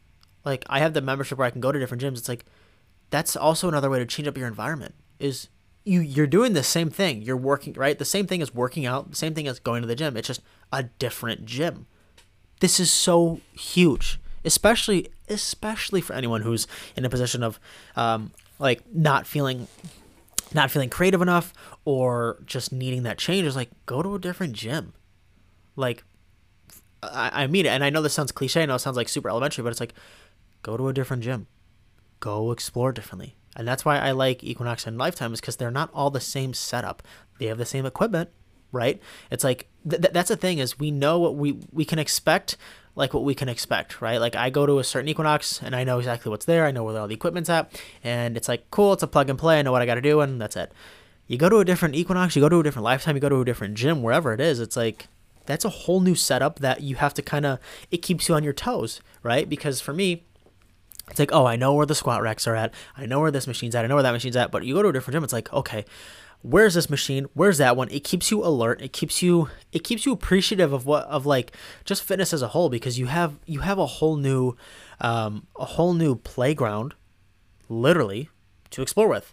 Like 0.44 0.64
I 0.69 0.80
have 0.80 0.94
the 0.94 1.00
membership 1.00 1.38
where 1.38 1.46
I 1.46 1.50
can 1.50 1.60
go 1.60 1.72
to 1.72 1.78
different 1.78 2.02
gyms. 2.02 2.19
It's 2.19 2.28
like 2.28 2.44
that's 3.10 3.36
also 3.36 3.69
another 3.69 3.90
way 3.90 3.98
to 3.98 4.06
change 4.06 4.28
up 4.28 4.36
your 4.36 4.48
environment. 4.48 4.94
Is 5.19 5.48
you 5.84 6.00
you're 6.00 6.26
doing 6.26 6.52
the 6.52 6.62
same 6.62 6.90
thing. 6.90 7.22
You're 7.22 7.36
working 7.36 7.74
right. 7.74 7.98
The 7.98 8.04
same 8.04 8.26
thing 8.26 8.42
as 8.42 8.54
working 8.54 8.86
out. 8.86 9.10
The 9.10 9.16
same 9.16 9.34
thing 9.34 9.46
as 9.46 9.58
going 9.58 9.82
to 9.82 9.88
the 9.88 9.96
gym. 9.96 10.16
It's 10.16 10.28
just 10.28 10.42
a 10.72 10.84
different 10.84 11.46
gym. 11.46 11.86
This 12.60 12.78
is 12.78 12.92
so 12.92 13.40
huge, 13.52 14.20
especially 14.44 15.08
especially 15.28 16.00
for 16.00 16.12
anyone 16.14 16.42
who's 16.42 16.66
in 16.96 17.04
a 17.04 17.10
position 17.10 17.42
of 17.42 17.58
um, 17.96 18.32
like 18.58 18.82
not 18.92 19.26
feeling 19.26 19.69
not 20.55 20.70
feeling 20.70 20.91
creative 20.91 21.22
enough 21.22 21.52
or 21.84 22.38
just 22.46 22.72
needing 22.72 23.02
that 23.05 23.19
change. 23.19 23.46
Is 23.46 23.56
like 23.56 23.70
go 23.86 24.02
to 24.02 24.14
a 24.14 24.19
different 24.19 24.55
gym. 24.55 24.93
Like 25.76 26.05
I, 27.03 27.44
I 27.44 27.47
mean 27.47 27.67
it, 27.67 27.71
and 27.71 27.85
I 27.85 27.91
know 27.91 28.03
this 28.03 28.15
sounds 28.15 28.32
cliche. 28.32 28.63
I 28.63 28.67
know 28.67 28.77
it 28.77 28.81
sounds 28.81 28.97
like 28.97 29.09
super 29.09 29.29
elementary, 29.29 29.63
but 29.63 29.71
it's 29.71 29.81
like 29.81 29.94
go 30.63 30.77
to 30.77 30.89
a 30.89 30.93
different 30.93 31.23
gym, 31.23 31.47
go 32.21 32.53
explore 32.53 32.93
differently, 32.93 33.37
and 33.56 33.67
that's 33.67 33.85
why 33.85 33.99
I 33.99 34.13
like 34.13 34.44
Equinox 34.44 34.87
and 34.87 34.99
Lifetime 34.99 35.32
is 35.32 35.41
because 35.41 35.56
they're 35.56 35.71
not 35.71 35.91
all 35.93 36.11
the 36.11 36.21
same 36.21 36.55
setup. 36.55 37.03
They 37.39 37.47
have 37.47 37.59
the 37.59 37.67
same 37.67 37.87
equipment, 37.87 38.31
right? 38.71 39.01
It's 39.31 39.44
like 39.44 39.69
th- 39.89 40.03
that's 40.13 40.29
the 40.29 40.37
thing 40.37 40.59
is 40.59 40.79
we 40.79 40.91
know 40.91 41.19
what 41.19 41.37
we 41.37 41.59
we 41.73 41.85
can 41.85 41.99
expect 41.99 42.56
like 42.94 43.15
what 43.15 43.25
we 43.25 43.35
can 43.35 43.49
expect, 43.49 44.01
right? 44.01 44.19
Like 44.19 44.37
I 44.37 44.51
go 44.51 44.67
to 44.67 44.79
a 44.79 44.85
certain 44.85 45.09
Equinox 45.09 45.63
and 45.63 45.75
I 45.75 45.85
know 45.85 45.99
exactly 45.99 46.31
what's 46.31 46.44
there. 46.44 46.67
I 46.67 46.71
know 46.71 46.85
where 46.85 46.99
all 46.99 47.09
the 47.09 47.15
equipment's 47.15 47.49
at, 47.49 47.73
and 48.05 48.37
it's 48.37 48.49
like 48.49 48.71
cool. 48.71 48.93
It's 48.93 49.03
a 49.03 49.06
plug 49.06 49.31
and 49.31 49.39
play. 49.39 49.59
I 49.59 49.63
know 49.63 49.73
what 49.73 49.82
I 49.82 49.87
got 49.87 49.94
to 49.94 50.01
do, 50.01 50.21
and 50.21 50.41
that's 50.41 50.56
it. 50.56 50.73
You 51.27 51.39
go 51.39 51.49
to 51.49 51.59
a 51.59 51.65
different 51.65 51.94
Equinox, 51.94 52.37
you 52.37 52.43
go 52.43 52.49
to 52.49 52.61
a 52.61 52.63
different 52.63 52.85
Lifetime, 52.85 53.17
you 53.17 53.21
go 53.21 53.29
to 53.29 53.41
a 53.41 53.44
different 53.44 53.75
gym, 53.75 54.03
wherever 54.03 54.35
it 54.35 54.41
is. 54.41 54.61
It's 54.61 54.77
like 54.77 55.09
that's 55.46 55.65
a 55.65 55.70
whole 55.70 56.01
new 56.01 56.15
setup 56.15 56.58
that 56.61 56.82
you 56.82 56.96
have 56.96 57.15
to 57.15 57.22
kind 57.22 57.46
of 57.46 57.58
it 57.91 57.99
keeps 57.99 58.29
you 58.29 58.34
on 58.34 58.44
your 58.44 58.53
toes 58.53 59.01
right? 59.22 59.49
Because 59.49 59.81
for 59.81 59.93
me 59.93 60.25
it's 61.11 61.19
like 61.19 61.32
oh 61.32 61.44
i 61.44 61.56
know 61.56 61.75
where 61.75 61.84
the 61.84 61.96
squat 61.96 62.22
racks 62.22 62.46
are 62.46 62.55
at 62.55 62.72
i 62.96 63.05
know 63.05 63.19
where 63.19 63.32
this 63.32 63.49
machine's 63.49 63.75
at 63.75 63.84
i 63.84 63.89
know 63.89 63.96
where 63.96 64.05
that 64.05 64.13
machine's 64.13 64.37
at 64.37 64.53
but 64.53 64.65
you 64.65 64.75
go 64.75 64.82
to 64.82 64.89
a 64.89 64.93
different 64.93 65.15
gym 65.15 65.25
it's 65.25 65.32
like 65.32 65.53
okay 65.53 65.84
where's 66.43 66.75
this 66.75 66.91
machine? 66.91 67.27
Where's 67.34 67.58
that 67.58 67.77
one? 67.77 67.89
It 67.91 68.05
keeps 68.05 68.31
you 68.31 68.44
alert 68.44 68.82
it 68.82 68.93
keeps 68.93 69.22
you 69.22 69.49
it 69.72 69.84
keeps 69.84 70.05
you 70.05 70.13
appreciative 70.13 70.72
of 70.72 70.87
what 70.87 71.05
of 71.05 71.25
like 71.25 71.56
just 71.84 72.03
fitness 72.03 72.32
as 72.32 72.43
a 72.43 72.49
whole 72.49 72.69
because 72.69 72.99
you 72.99 73.06
have 73.06 73.39
you 73.46 73.61
have 73.61 73.79
a 73.79 73.87
whole 73.87 74.17
new 74.17 74.56
um, 75.01 75.46
a 75.58 75.65
whole 75.65 75.94
new 75.94 76.17
playground 76.17 76.94
literally 77.69 78.29
to 78.70 78.82
explore 78.82 79.08
with 79.08 79.32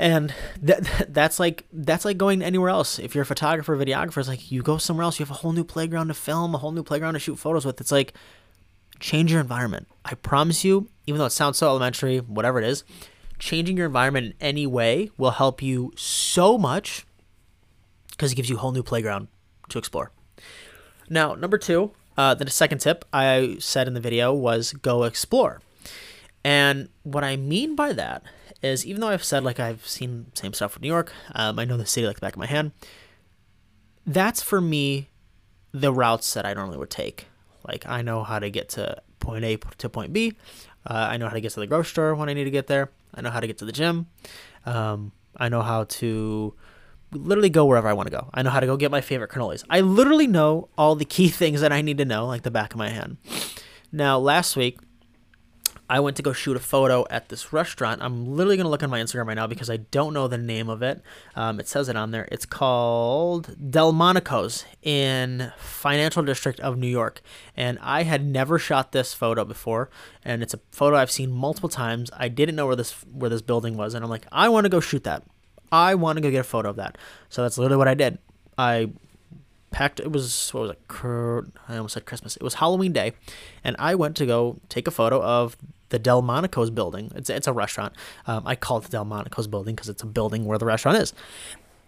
and 0.00 0.32
that 0.62 1.08
that's 1.10 1.38
like 1.38 1.66
that's 1.72 2.06
like 2.06 2.16
going 2.16 2.40
anywhere 2.42 2.70
else. 2.70 2.98
If 2.98 3.14
you're 3.14 3.22
a 3.22 3.26
photographer 3.26 3.76
videographer 3.76 4.16
it's 4.16 4.28
like 4.28 4.50
you 4.50 4.62
go 4.62 4.78
somewhere 4.78 5.04
else 5.04 5.20
you 5.20 5.26
have 5.26 5.30
a 5.30 5.40
whole 5.40 5.52
new 5.52 5.62
playground 5.62 6.08
to 6.08 6.14
film 6.14 6.54
a 6.54 6.58
whole 6.58 6.72
new 6.72 6.82
playground 6.82 7.14
to 7.14 7.20
shoot 7.20 7.36
photos 7.36 7.66
with. 7.66 7.80
It's 7.82 7.92
like 7.92 8.14
change 8.98 9.30
your 9.30 9.42
environment. 9.42 9.88
I 10.04 10.14
promise 10.14 10.64
you 10.64 10.88
even 11.06 11.18
though 11.18 11.26
it 11.26 11.30
sounds 11.30 11.58
so 11.58 11.68
elementary 11.68 12.18
whatever 12.18 12.58
it 12.58 12.66
is 12.66 12.82
changing 13.38 13.76
your 13.76 13.86
environment 13.86 14.26
in 14.26 14.34
any 14.40 14.66
way 14.66 15.10
will 15.18 15.32
help 15.32 15.60
you 15.60 15.92
so 15.96 16.56
much 16.56 17.06
because 18.12 18.32
it 18.32 18.36
gives 18.36 18.48
you 18.48 18.56
a 18.56 18.60
whole 18.60 18.72
new 18.72 18.82
playground 18.82 19.28
to 19.68 19.78
explore. 19.78 20.12
Now 21.10 21.34
number 21.34 21.58
two 21.58 21.92
uh, 22.16 22.34
the 22.34 22.50
second 22.50 22.78
tip 22.78 23.04
i 23.12 23.56
said 23.60 23.86
in 23.86 23.92
the 23.92 24.00
video 24.00 24.32
was 24.32 24.72
go 24.72 25.04
explore. 25.04 25.60
And 26.42 26.88
what 27.02 27.22
I 27.22 27.36
mean 27.36 27.76
by 27.76 27.92
that 27.92 28.22
is, 28.62 28.86
even 28.86 29.00
though 29.00 29.08
I've 29.08 29.24
said 29.24 29.44
like 29.44 29.60
I've 29.60 29.86
seen 29.86 30.26
same 30.34 30.52
stuff 30.52 30.74
with 30.74 30.82
New 30.82 30.88
York, 30.88 31.12
um, 31.34 31.58
I 31.58 31.64
know 31.64 31.76
the 31.76 31.86
city 31.86 32.06
like 32.06 32.16
the 32.16 32.20
back 32.20 32.34
of 32.34 32.38
my 32.38 32.46
hand. 32.46 32.72
That's 34.06 34.42
for 34.42 34.60
me 34.60 35.08
the 35.72 35.92
routes 35.92 36.34
that 36.34 36.44
I 36.44 36.54
normally 36.54 36.78
would 36.78 36.90
take. 36.90 37.26
Like 37.66 37.86
I 37.86 38.02
know 38.02 38.22
how 38.22 38.38
to 38.38 38.50
get 38.50 38.68
to 38.70 39.02
point 39.20 39.44
A 39.44 39.56
to 39.56 39.88
point 39.88 40.12
B. 40.12 40.34
Uh, 40.86 41.08
I 41.10 41.16
know 41.16 41.28
how 41.28 41.34
to 41.34 41.40
get 41.40 41.52
to 41.52 41.60
the 41.60 41.66
grocery 41.66 41.90
store 41.90 42.14
when 42.14 42.28
I 42.28 42.32
need 42.32 42.44
to 42.44 42.50
get 42.50 42.66
there. 42.66 42.90
I 43.14 43.20
know 43.20 43.30
how 43.30 43.40
to 43.40 43.46
get 43.46 43.58
to 43.58 43.64
the 43.64 43.72
gym. 43.72 44.06
Um, 44.64 45.12
I 45.36 45.48
know 45.48 45.62
how 45.62 45.84
to 45.84 46.54
literally 47.12 47.50
go 47.50 47.66
wherever 47.66 47.88
I 47.88 47.92
want 47.92 48.06
to 48.06 48.10
go. 48.10 48.30
I 48.32 48.42
know 48.42 48.50
how 48.50 48.60
to 48.60 48.66
go 48.66 48.76
get 48.76 48.90
my 48.90 49.00
favorite 49.00 49.30
cannolis. 49.30 49.64
I 49.68 49.80
literally 49.80 50.26
know 50.26 50.68
all 50.78 50.94
the 50.94 51.04
key 51.04 51.28
things 51.40 51.60
that 51.60 51.72
I 51.72 51.82
need 51.82 51.98
to 51.98 52.04
know, 52.04 52.26
like 52.26 52.42
the 52.42 52.50
back 52.50 52.72
of 52.72 52.78
my 52.78 52.88
hand. 52.88 53.18
Now, 53.92 54.18
last 54.18 54.56
week, 54.56 54.78
I 55.90 55.98
went 55.98 56.16
to 56.18 56.22
go 56.22 56.32
shoot 56.32 56.56
a 56.56 56.60
photo 56.60 57.04
at 57.10 57.30
this 57.30 57.52
restaurant. 57.52 58.00
I'm 58.00 58.36
literally 58.36 58.56
going 58.56 58.64
to 58.64 58.70
look 58.70 58.84
on 58.84 58.90
my 58.90 59.00
Instagram 59.00 59.26
right 59.26 59.34
now 59.34 59.48
because 59.48 59.68
I 59.68 59.78
don't 59.78 60.14
know 60.14 60.28
the 60.28 60.38
name 60.38 60.68
of 60.68 60.82
it. 60.82 61.02
Um, 61.34 61.58
it 61.58 61.66
says 61.66 61.88
it 61.88 61.96
on 61.96 62.12
there. 62.12 62.28
It's 62.30 62.46
called 62.46 63.56
Delmonico's 63.72 64.64
in 64.84 65.52
Financial 65.58 66.22
District 66.22 66.60
of 66.60 66.78
New 66.78 66.86
York. 66.86 67.22
And 67.56 67.76
I 67.82 68.04
had 68.04 68.24
never 68.24 68.56
shot 68.56 68.92
this 68.92 69.12
photo 69.14 69.44
before. 69.44 69.90
And 70.24 70.44
it's 70.44 70.54
a 70.54 70.60
photo 70.70 70.96
I've 70.96 71.10
seen 71.10 71.32
multiple 71.32 71.68
times. 71.68 72.08
I 72.16 72.28
didn't 72.28 72.54
know 72.54 72.68
where 72.68 72.76
this 72.76 72.92
where 73.12 73.28
this 73.28 73.42
building 73.42 73.76
was. 73.76 73.92
And 73.94 74.04
I'm 74.04 74.10
like, 74.10 74.26
I 74.30 74.48
want 74.48 74.66
to 74.66 74.70
go 74.70 74.78
shoot 74.78 75.02
that. 75.02 75.24
I 75.72 75.96
want 75.96 76.18
to 76.18 76.22
go 76.22 76.30
get 76.30 76.38
a 76.38 76.44
photo 76.44 76.70
of 76.70 76.76
that. 76.76 76.98
So 77.30 77.42
that's 77.42 77.58
literally 77.58 77.78
what 77.78 77.88
I 77.88 77.94
did. 77.94 78.18
I 78.56 78.90
packed 79.72 79.98
it 80.00 80.10
was 80.10 80.50
what 80.52 80.62
was 80.62 80.70
it 80.70 81.52
i 81.68 81.76
almost 81.76 81.94
said 81.94 82.04
christmas 82.04 82.36
it 82.36 82.42
was 82.42 82.54
halloween 82.54 82.92
day 82.92 83.12
and 83.62 83.76
i 83.78 83.94
went 83.94 84.16
to 84.16 84.26
go 84.26 84.58
take 84.68 84.88
a 84.88 84.90
photo 84.90 85.22
of 85.22 85.56
the 85.90 85.98
delmonico's 85.98 86.70
building. 86.70 87.12
It's, 87.14 87.30
it's 87.30 87.46
a 87.46 87.52
restaurant. 87.52 87.94
Um, 88.26 88.42
i 88.46 88.56
call 88.56 88.78
it 88.78 88.84
the 88.84 88.90
delmonico's 88.90 89.46
building 89.46 89.74
because 89.74 89.88
it's 89.88 90.02
a 90.02 90.06
building 90.06 90.44
where 90.46 90.58
the 90.58 90.66
restaurant 90.66 90.98
is. 90.98 91.12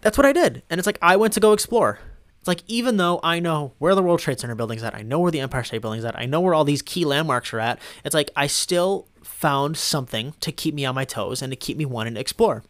That's 0.01 0.17
what 0.17 0.25
i 0.25 0.33
did. 0.33 0.63
And 0.69 0.79
it's 0.79 0.85
like 0.85 0.99
i 1.01 1.15
went 1.15 1.33
to 1.33 1.39
go 1.39 1.53
explore. 1.53 1.99
It's 2.39 2.47
like 2.47 2.63
even 2.67 2.97
though 2.97 3.19
i 3.23 3.39
know 3.39 3.73
where 3.79 3.95
the 3.95 4.03
world 4.03 4.19
trade 4.19 4.39
center 4.39 4.53
building's 4.53 4.83
at 4.83 4.93
i 4.93 5.01
know 5.01 5.19
where 5.19 5.31
the 5.31 5.39
empire 5.39 5.63
state 5.63 5.81
building's 5.81 6.03
at 6.03 6.19
i 6.19 6.25
know 6.25 6.41
where 6.41 6.53
all 6.53 6.65
these 6.65 6.81
key 6.81 7.05
landmarks 7.05 7.53
are 7.53 7.59
at 7.61 7.79
it's 8.03 8.13
like 8.13 8.29
i 8.35 8.47
still 8.47 9.07
found 9.23 9.77
something 9.77 10.33
to 10.41 10.51
keep 10.51 10.75
me 10.75 10.83
on 10.83 10.93
my 10.93 11.05
toes 11.05 11.41
and 11.41 11.53
to 11.53 11.55
keep 11.55 11.77
me 11.77 11.85
wanting 11.85 12.15
to 12.15 12.19
explore 12.19 12.61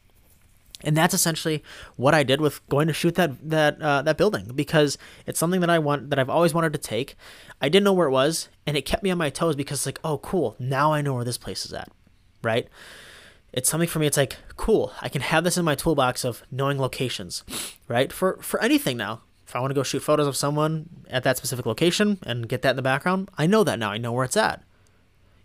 and 0.83 0.97
that's 0.97 1.13
essentially 1.13 1.63
what 1.95 2.13
I 2.13 2.23
did 2.23 2.41
with 2.41 2.67
going 2.69 2.87
to 2.87 2.93
shoot 2.93 3.15
that 3.15 3.49
that 3.49 3.81
uh, 3.81 4.01
that 4.01 4.17
building 4.17 4.51
because 4.53 4.97
it's 5.25 5.39
something 5.39 5.61
that 5.61 5.69
I 5.69 5.79
want 5.79 6.09
that 6.09 6.19
I've 6.19 6.29
always 6.29 6.53
wanted 6.53 6.73
to 6.73 6.79
take. 6.79 7.15
I 7.61 7.69
didn't 7.69 7.85
know 7.85 7.93
where 7.93 8.07
it 8.07 8.11
was, 8.11 8.49
and 8.67 8.75
it 8.75 8.83
kept 8.83 9.03
me 9.03 9.11
on 9.11 9.17
my 9.17 9.29
toes 9.29 9.55
because 9.55 9.79
it's 9.79 9.85
like, 9.85 9.99
oh, 10.03 10.17
cool, 10.17 10.55
now 10.59 10.91
I 10.91 11.01
know 11.01 11.13
where 11.13 11.23
this 11.23 11.37
place 11.37 11.65
is 11.65 11.73
at, 11.73 11.89
right? 12.41 12.67
It's 13.53 13.69
something 13.69 13.87
for 13.87 13.99
me. 13.99 14.07
It's 14.07 14.17
like, 14.17 14.35
cool, 14.57 14.91
I 15.01 15.09
can 15.09 15.21
have 15.21 15.43
this 15.43 15.57
in 15.57 15.65
my 15.65 15.75
toolbox 15.75 16.25
of 16.25 16.43
knowing 16.51 16.79
locations, 16.79 17.43
right? 17.87 18.11
For 18.11 18.37
for 18.41 18.61
anything 18.61 18.97
now. 18.97 19.21
If 19.45 19.57
I 19.57 19.59
want 19.59 19.69
to 19.69 19.75
go 19.75 19.83
shoot 19.83 19.99
photos 19.99 20.25
of 20.25 20.35
someone 20.35 20.89
at 21.09 21.23
that 21.23 21.37
specific 21.37 21.67
location 21.67 22.17
and 22.23 22.49
get 22.49 22.63
that 22.63 22.71
in 22.71 22.75
the 22.75 22.81
background, 22.81 23.29
I 23.37 23.45
know 23.45 23.63
that 23.63 23.77
now. 23.77 23.91
I 23.91 23.99
know 23.99 24.11
where 24.11 24.25
it's 24.25 24.37
at. 24.37 24.63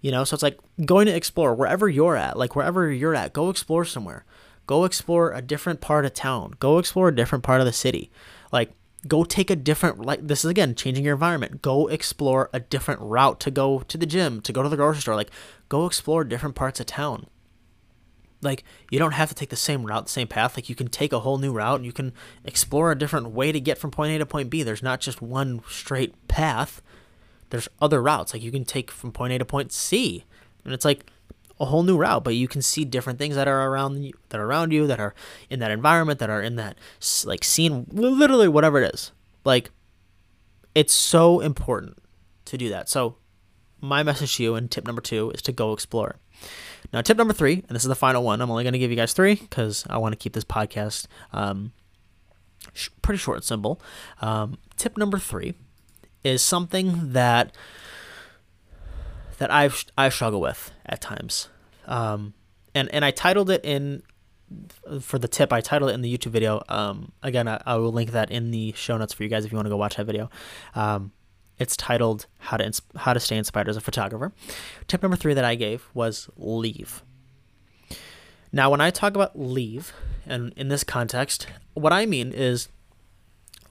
You 0.01 0.11
know, 0.11 0.25
so 0.25 0.35
it's 0.35 0.43
like 0.43 0.59
going 0.87 1.07
to 1.07 1.15
explore 1.15 1.55
wherever 1.55 1.89
you're 1.89 2.17
at, 2.17 2.39
like 2.39 2.57
wherever 2.57 2.91
you're 2.91 3.15
at, 3.15 3.35
go 3.35 3.51
explore 3.51 3.85
somewhere 3.85 4.25
Go 4.69 4.85
explore 4.85 5.33
a 5.33 5.41
different 5.41 5.81
part 5.81 6.05
of 6.05 6.13
town. 6.13 6.53
Go 6.61 6.77
explore 6.77 7.09
a 7.09 7.17
different 7.17 7.43
part 7.43 7.61
of 7.61 7.67
the 7.67 7.73
city. 7.73 8.11
Like, 8.53 8.71
go 9.07 9.25
take 9.25 9.49
a 9.49 9.57
different, 9.57 9.99
like, 9.99 10.27
this 10.27 10.45
is 10.45 10.51
again 10.51 10.75
changing 10.75 11.07
your 11.07 11.15
environment. 11.15 11.63
Go 11.63 11.87
explore 11.87 12.51
a 12.53 12.61
different 12.61 13.01
route 13.01 13.41
to 13.41 13.51
go 13.51 13.81
to 13.81 13.97
the 13.97 14.05
gym, 14.05 14.43
to 14.43 14.53
go 14.53 14.63
to 14.63 14.69
the 14.69 14.77
grocery 14.77 15.01
store. 15.01 15.17
Like, 15.17 15.31
go 15.71 15.87
explore 15.87 16.23
different 16.23 16.55
parts 16.55 16.81
of 16.81 16.87
town. 16.87 17.29
Like, 18.43 18.63
you 18.91 18.99
don't 18.99 19.13
have 19.13 19.31
to 19.31 19.35
take 19.35 19.49
the 19.49 19.57
same 19.57 19.87
route, 19.87 20.05
the 20.05 20.13
same 20.13 20.29
path. 20.29 20.55
Like, 20.55 20.69
you 20.69 20.75
can 20.75 20.89
take 20.89 21.15
a 21.15 21.21
whole 21.21 21.39
new 21.39 21.51
route. 21.51 21.77
and 21.77 21.87
You 21.87 21.93
can 21.93 22.13
explore 22.45 22.93
a 22.93 22.99
different 22.99 23.31
way 23.31 23.53
to 23.53 23.61
get 23.61 23.79
from 23.79 23.91
point 23.91 24.13
A 24.13 24.19
to 24.19 24.27
point 24.27 24.51
B. 24.51 24.63
There's 24.63 24.83
not 24.83 25.01
just 25.01 25.23
one 25.23 25.63
straight 25.67 26.29
path, 26.29 26.83
there's 27.49 27.71
other 27.81 28.03
routes. 28.03 28.35
Like, 28.35 28.43
you 28.43 28.53
can 28.53 28.67
take 28.67 28.91
from 28.91 29.13
point 29.13 29.33
A 29.33 29.39
to 29.39 29.47
point 29.47 29.73
C. 29.73 30.25
And 30.63 30.75
it's 30.75 30.85
like, 30.85 31.11
a 31.61 31.67
whole 31.67 31.83
new 31.83 31.97
route, 31.97 32.25
but 32.25 32.35
you 32.35 32.49
can 32.49 32.63
see 32.63 32.85
different 32.85 33.19
things 33.19 33.35
that 33.35 33.49
are 33.49 33.71
around 33.71 34.03
you, 34.03 34.13
that 34.29 34.41
are 34.41 34.47
around 34.47 34.73
you, 34.73 34.87
that 34.87 35.01
are 35.01 35.15
in 35.51 35.59
that 35.61 35.71
environment, 35.71 36.19
that 36.21 36.31
are 36.31 36.43
in 36.43 36.57
that 36.57 36.77
like 37.25 37.45
scene, 37.45 37.87
literally 37.91 38.49
whatever 38.49 38.81
it 38.81 38.95
is. 38.95 39.13
Like, 39.45 39.71
it's 40.75 40.93
so 40.95 41.41
important 41.41 41.99
to 42.45 42.57
do 42.57 42.69
that. 42.69 42.89
So, 42.89 43.17
my 43.81 44.03
message 44.03 44.37
to 44.37 44.43
you 44.43 44.55
and 44.55 44.71
tip 44.71 44.87
number 44.87 45.03
two 45.03 45.31
is 45.31 45.43
to 45.43 45.53
go 45.53 45.73
explore. 45.73 46.17
Now, 46.93 47.01
tip 47.01 47.17
number 47.17 47.35
three, 47.35 47.65
and 47.69 47.75
this 47.75 47.85
is 47.85 47.89
the 47.89 47.95
final 47.95 48.23
one. 48.23 48.41
I'm 48.41 48.51
only 48.51 48.65
going 48.65 48.73
to 48.73 48.79
give 48.79 48.91
you 48.91 48.97
guys 48.97 49.13
three 49.13 49.35
because 49.35 49.85
I 49.91 49.99
want 49.99 50.13
to 50.13 50.17
keep 50.17 50.33
this 50.33 50.45
podcast 50.45 51.07
um, 51.33 51.73
sh- 52.73 52.89
pretty 53.03 53.19
short 53.19 53.39
and 53.39 53.45
simple. 53.45 53.81
Um, 54.21 54.59
tip 54.77 54.97
number 54.97 55.19
three 55.19 55.55
is 56.25 56.43
something 56.43 57.13
that 57.13 57.55
that 59.39 59.51
I've 59.51 59.85
I 59.97 60.09
struggle 60.09 60.41
with 60.41 60.73
at 60.87 61.01
times. 61.01 61.49
Um, 61.87 62.35
and 62.75 62.89
and 62.93 63.05
I 63.05 63.11
titled 63.11 63.51
it 63.51 63.65
in 63.65 64.03
for 65.01 65.19
the 65.19 65.29
tip. 65.29 65.53
I 65.53 65.61
titled 65.61 65.91
it 65.91 65.95
in 65.95 66.03
the 66.03 66.17
YouTube 66.17 66.33
video. 66.33 66.63
Um, 66.69 67.13
again, 67.23 67.49
I, 67.49 67.61
I, 67.67 67.77
will 67.77 67.93
link 67.93 68.13
that 68.13 68.31
in 68.31 68.51
the 68.51 68.73
show 68.73 68.97
notes 68.97 69.13
for 69.13 69.23
you 69.23 69.29
guys 69.29 69.45
if 69.45 69.53
you 69.53 69.57
want 69.57 69.67
to 69.67 69.71
go 69.71 69.77
watch 69.77 69.97
that 69.97 70.07
video. 70.07 70.31
Um, 70.75 71.13
it's 71.59 71.77
titled 71.77 72.27
"How 72.39 72.57
to 72.57 72.65
Ins- 72.65 72.83
How 72.97 73.13
to 73.13 73.21
Stay 73.21 73.37
Inspired 73.37 73.69
as 73.69 73.77
a 73.77 73.81
Photographer." 73.81 74.33
Tip 74.87 75.03
number 75.03 75.17
three 75.17 75.35
that 75.35 75.45
I 75.45 75.55
gave 75.55 75.89
was 75.95 76.29
leave. 76.37 77.03
Now, 78.53 78.71
when 78.71 78.81
I 78.81 78.91
talk 78.91 79.15
about 79.15 79.39
leave, 79.39 79.93
and 80.25 80.53
in 80.57 80.69
this 80.69 80.85
context, 80.85 81.47
what 81.75 81.93
I 81.93 82.07
mean 82.07 82.33
is 82.33 82.69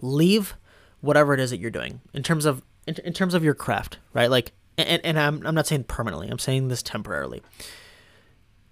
leave 0.01 0.55
whatever 1.01 1.33
it 1.33 1.39
is 1.39 1.49
that 1.49 1.57
you're 1.57 1.71
doing 1.71 2.01
in 2.13 2.23
terms 2.23 2.45
of 2.45 2.61
in, 2.85 2.95
in 3.03 3.13
terms 3.13 3.33
of 3.33 3.43
your 3.43 3.55
craft, 3.55 3.97
right? 4.13 4.29
Like 4.29 4.51
and, 4.77 5.05
and 5.05 5.19
I'm, 5.19 5.45
I'm 5.45 5.55
not 5.55 5.67
saying 5.67 5.85
permanently, 5.85 6.29
I'm 6.29 6.39
saying 6.39 6.67
this 6.67 6.83
temporarily. 6.83 7.41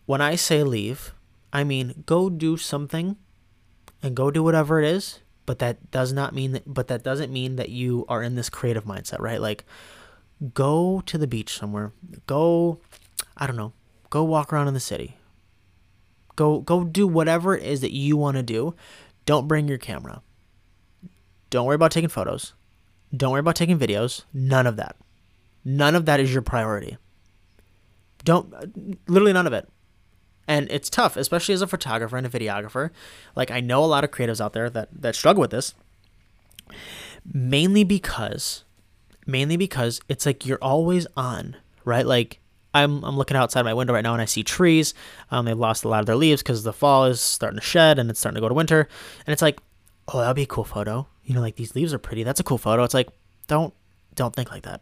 When 0.06 0.22
I 0.22 0.36
say 0.36 0.64
leave, 0.64 1.14
I 1.52 1.64
mean 1.64 2.04
go 2.06 2.30
do 2.30 2.58
something 2.58 3.18
and 4.04 4.16
go 4.16 4.30
do 4.30 4.44
whatever 4.44 4.80
it 4.80 4.86
is, 4.86 5.20
but 5.46 5.60
that 5.60 5.92
does 5.92 6.14
not 6.14 6.34
mean 6.34 6.52
that, 6.52 6.64
but 6.66 6.88
that 6.88 7.04
doesn't 7.04 7.32
mean 7.32 7.56
that 7.56 7.70
you 7.70 8.06
are 8.08 8.22
in 8.22 8.36
this 8.36 8.50
creative 8.50 8.86
mindset, 8.86 9.20
right? 9.20 9.42
Like 9.42 9.66
go 10.54 11.02
to 11.06 11.18
the 11.18 11.28
beach 11.28 11.58
somewhere, 11.58 11.92
go, 12.28 12.80
I 13.38 13.48
don't 13.48 13.56
know, 13.56 13.74
go 14.10 14.24
walk 14.24 14.52
around 14.54 14.68
in 14.68 14.74
the 14.74 14.80
city. 14.80 15.18
Go, 16.36 16.60
go 16.60 16.84
do 16.84 17.08
whatever 17.08 17.56
it 17.56 17.64
is 17.64 17.82
that 17.82 17.94
you 17.94 18.18
want 18.18 18.36
to 18.36 18.44
do. 18.44 18.76
Don't 19.26 19.48
bring 19.48 19.68
your 19.70 19.78
camera. 19.78 20.22
Don't 21.50 21.66
worry 21.66 21.76
about 21.76 21.92
taking 21.92 22.10
photos. 22.10 22.54
Don't 23.16 23.32
worry 23.32 23.40
about 23.40 23.56
taking 23.56 23.80
videos. 23.80 24.24
None 24.34 24.68
of 24.68 24.76
that. 24.76 24.98
None 25.66 25.96
of 25.96 26.06
that 26.06 26.20
is 26.20 26.32
your 26.32 26.44
priority. 26.44 26.98
Don't, 28.24 29.10
literally 29.10 29.34
none 29.34 29.48
of 29.48 29.54
it. 29.54 29.68
And 30.48 30.68
it's 30.70 30.92
tough, 30.92 31.18
especially 31.18 31.56
as 31.56 31.64
a 31.64 31.68
photographer 31.68 32.18
and 32.18 32.28
a 32.28 32.30
videographer. 32.30 32.92
Like, 33.36 33.50
I 33.50 33.62
know 33.62 33.84
a 33.84 33.88
lot 33.88 34.04
of 34.04 34.12
creatives 34.12 34.40
out 34.40 34.54
there 34.54 34.70
that, 34.70 34.90
that 35.02 35.16
struggle 35.16 35.42
with 35.42 35.50
this, 35.50 35.74
mainly 37.34 37.84
because, 37.84 38.64
mainly 39.26 39.58
because 39.58 40.00
it's 40.08 40.26
like 40.26 40.46
you're 40.46 40.60
always 40.62 41.08
on, 41.18 41.56
right? 41.84 42.06
Like, 42.06 42.40
I'm, 42.76 43.04
I'm 43.04 43.18
looking 43.18 43.38
outside 43.38 43.64
my 43.64 43.74
window 43.74 43.94
right 43.94 44.04
now 44.04 44.14
and 44.14 44.22
I 44.22 44.26
see 44.26 44.44
trees. 44.44 44.94
Um, 45.32 45.46
they've 45.46 45.58
lost 45.58 45.84
a 45.84 45.88
lot 45.88 46.02
of 46.02 46.06
their 46.06 46.16
leaves 46.16 46.44
because 46.44 46.64
the 46.64 46.74
fall 46.74 47.06
is 47.06 47.22
starting 47.22 47.60
to 47.60 47.66
shed 47.66 47.98
and 47.98 48.10
it's 48.10 48.20
starting 48.20 48.36
to 48.36 48.42
go 48.42 48.50
to 48.50 48.54
winter. 48.54 48.90
And 49.26 49.34
it's 49.34 49.42
like, 49.42 49.60
oh, 50.10 50.20
that'd 50.20 50.36
be 50.36 50.44
a 50.44 50.48
cool 50.48 50.66
photo. 50.66 51.08
You 51.24 51.34
know, 51.34 51.42
like 51.42 51.56
these 51.56 51.74
leaves 51.74 51.94
are 51.94 51.98
pretty. 51.98 52.24
That's 52.24 52.40
a 52.40 52.44
cool 52.44 52.58
photo. 52.58 52.84
It's 52.84 52.94
like, 52.94 53.10
don't 53.48 53.74
don't 54.14 54.36
think 54.36 54.52
like 54.52 54.64
that. 54.64 54.82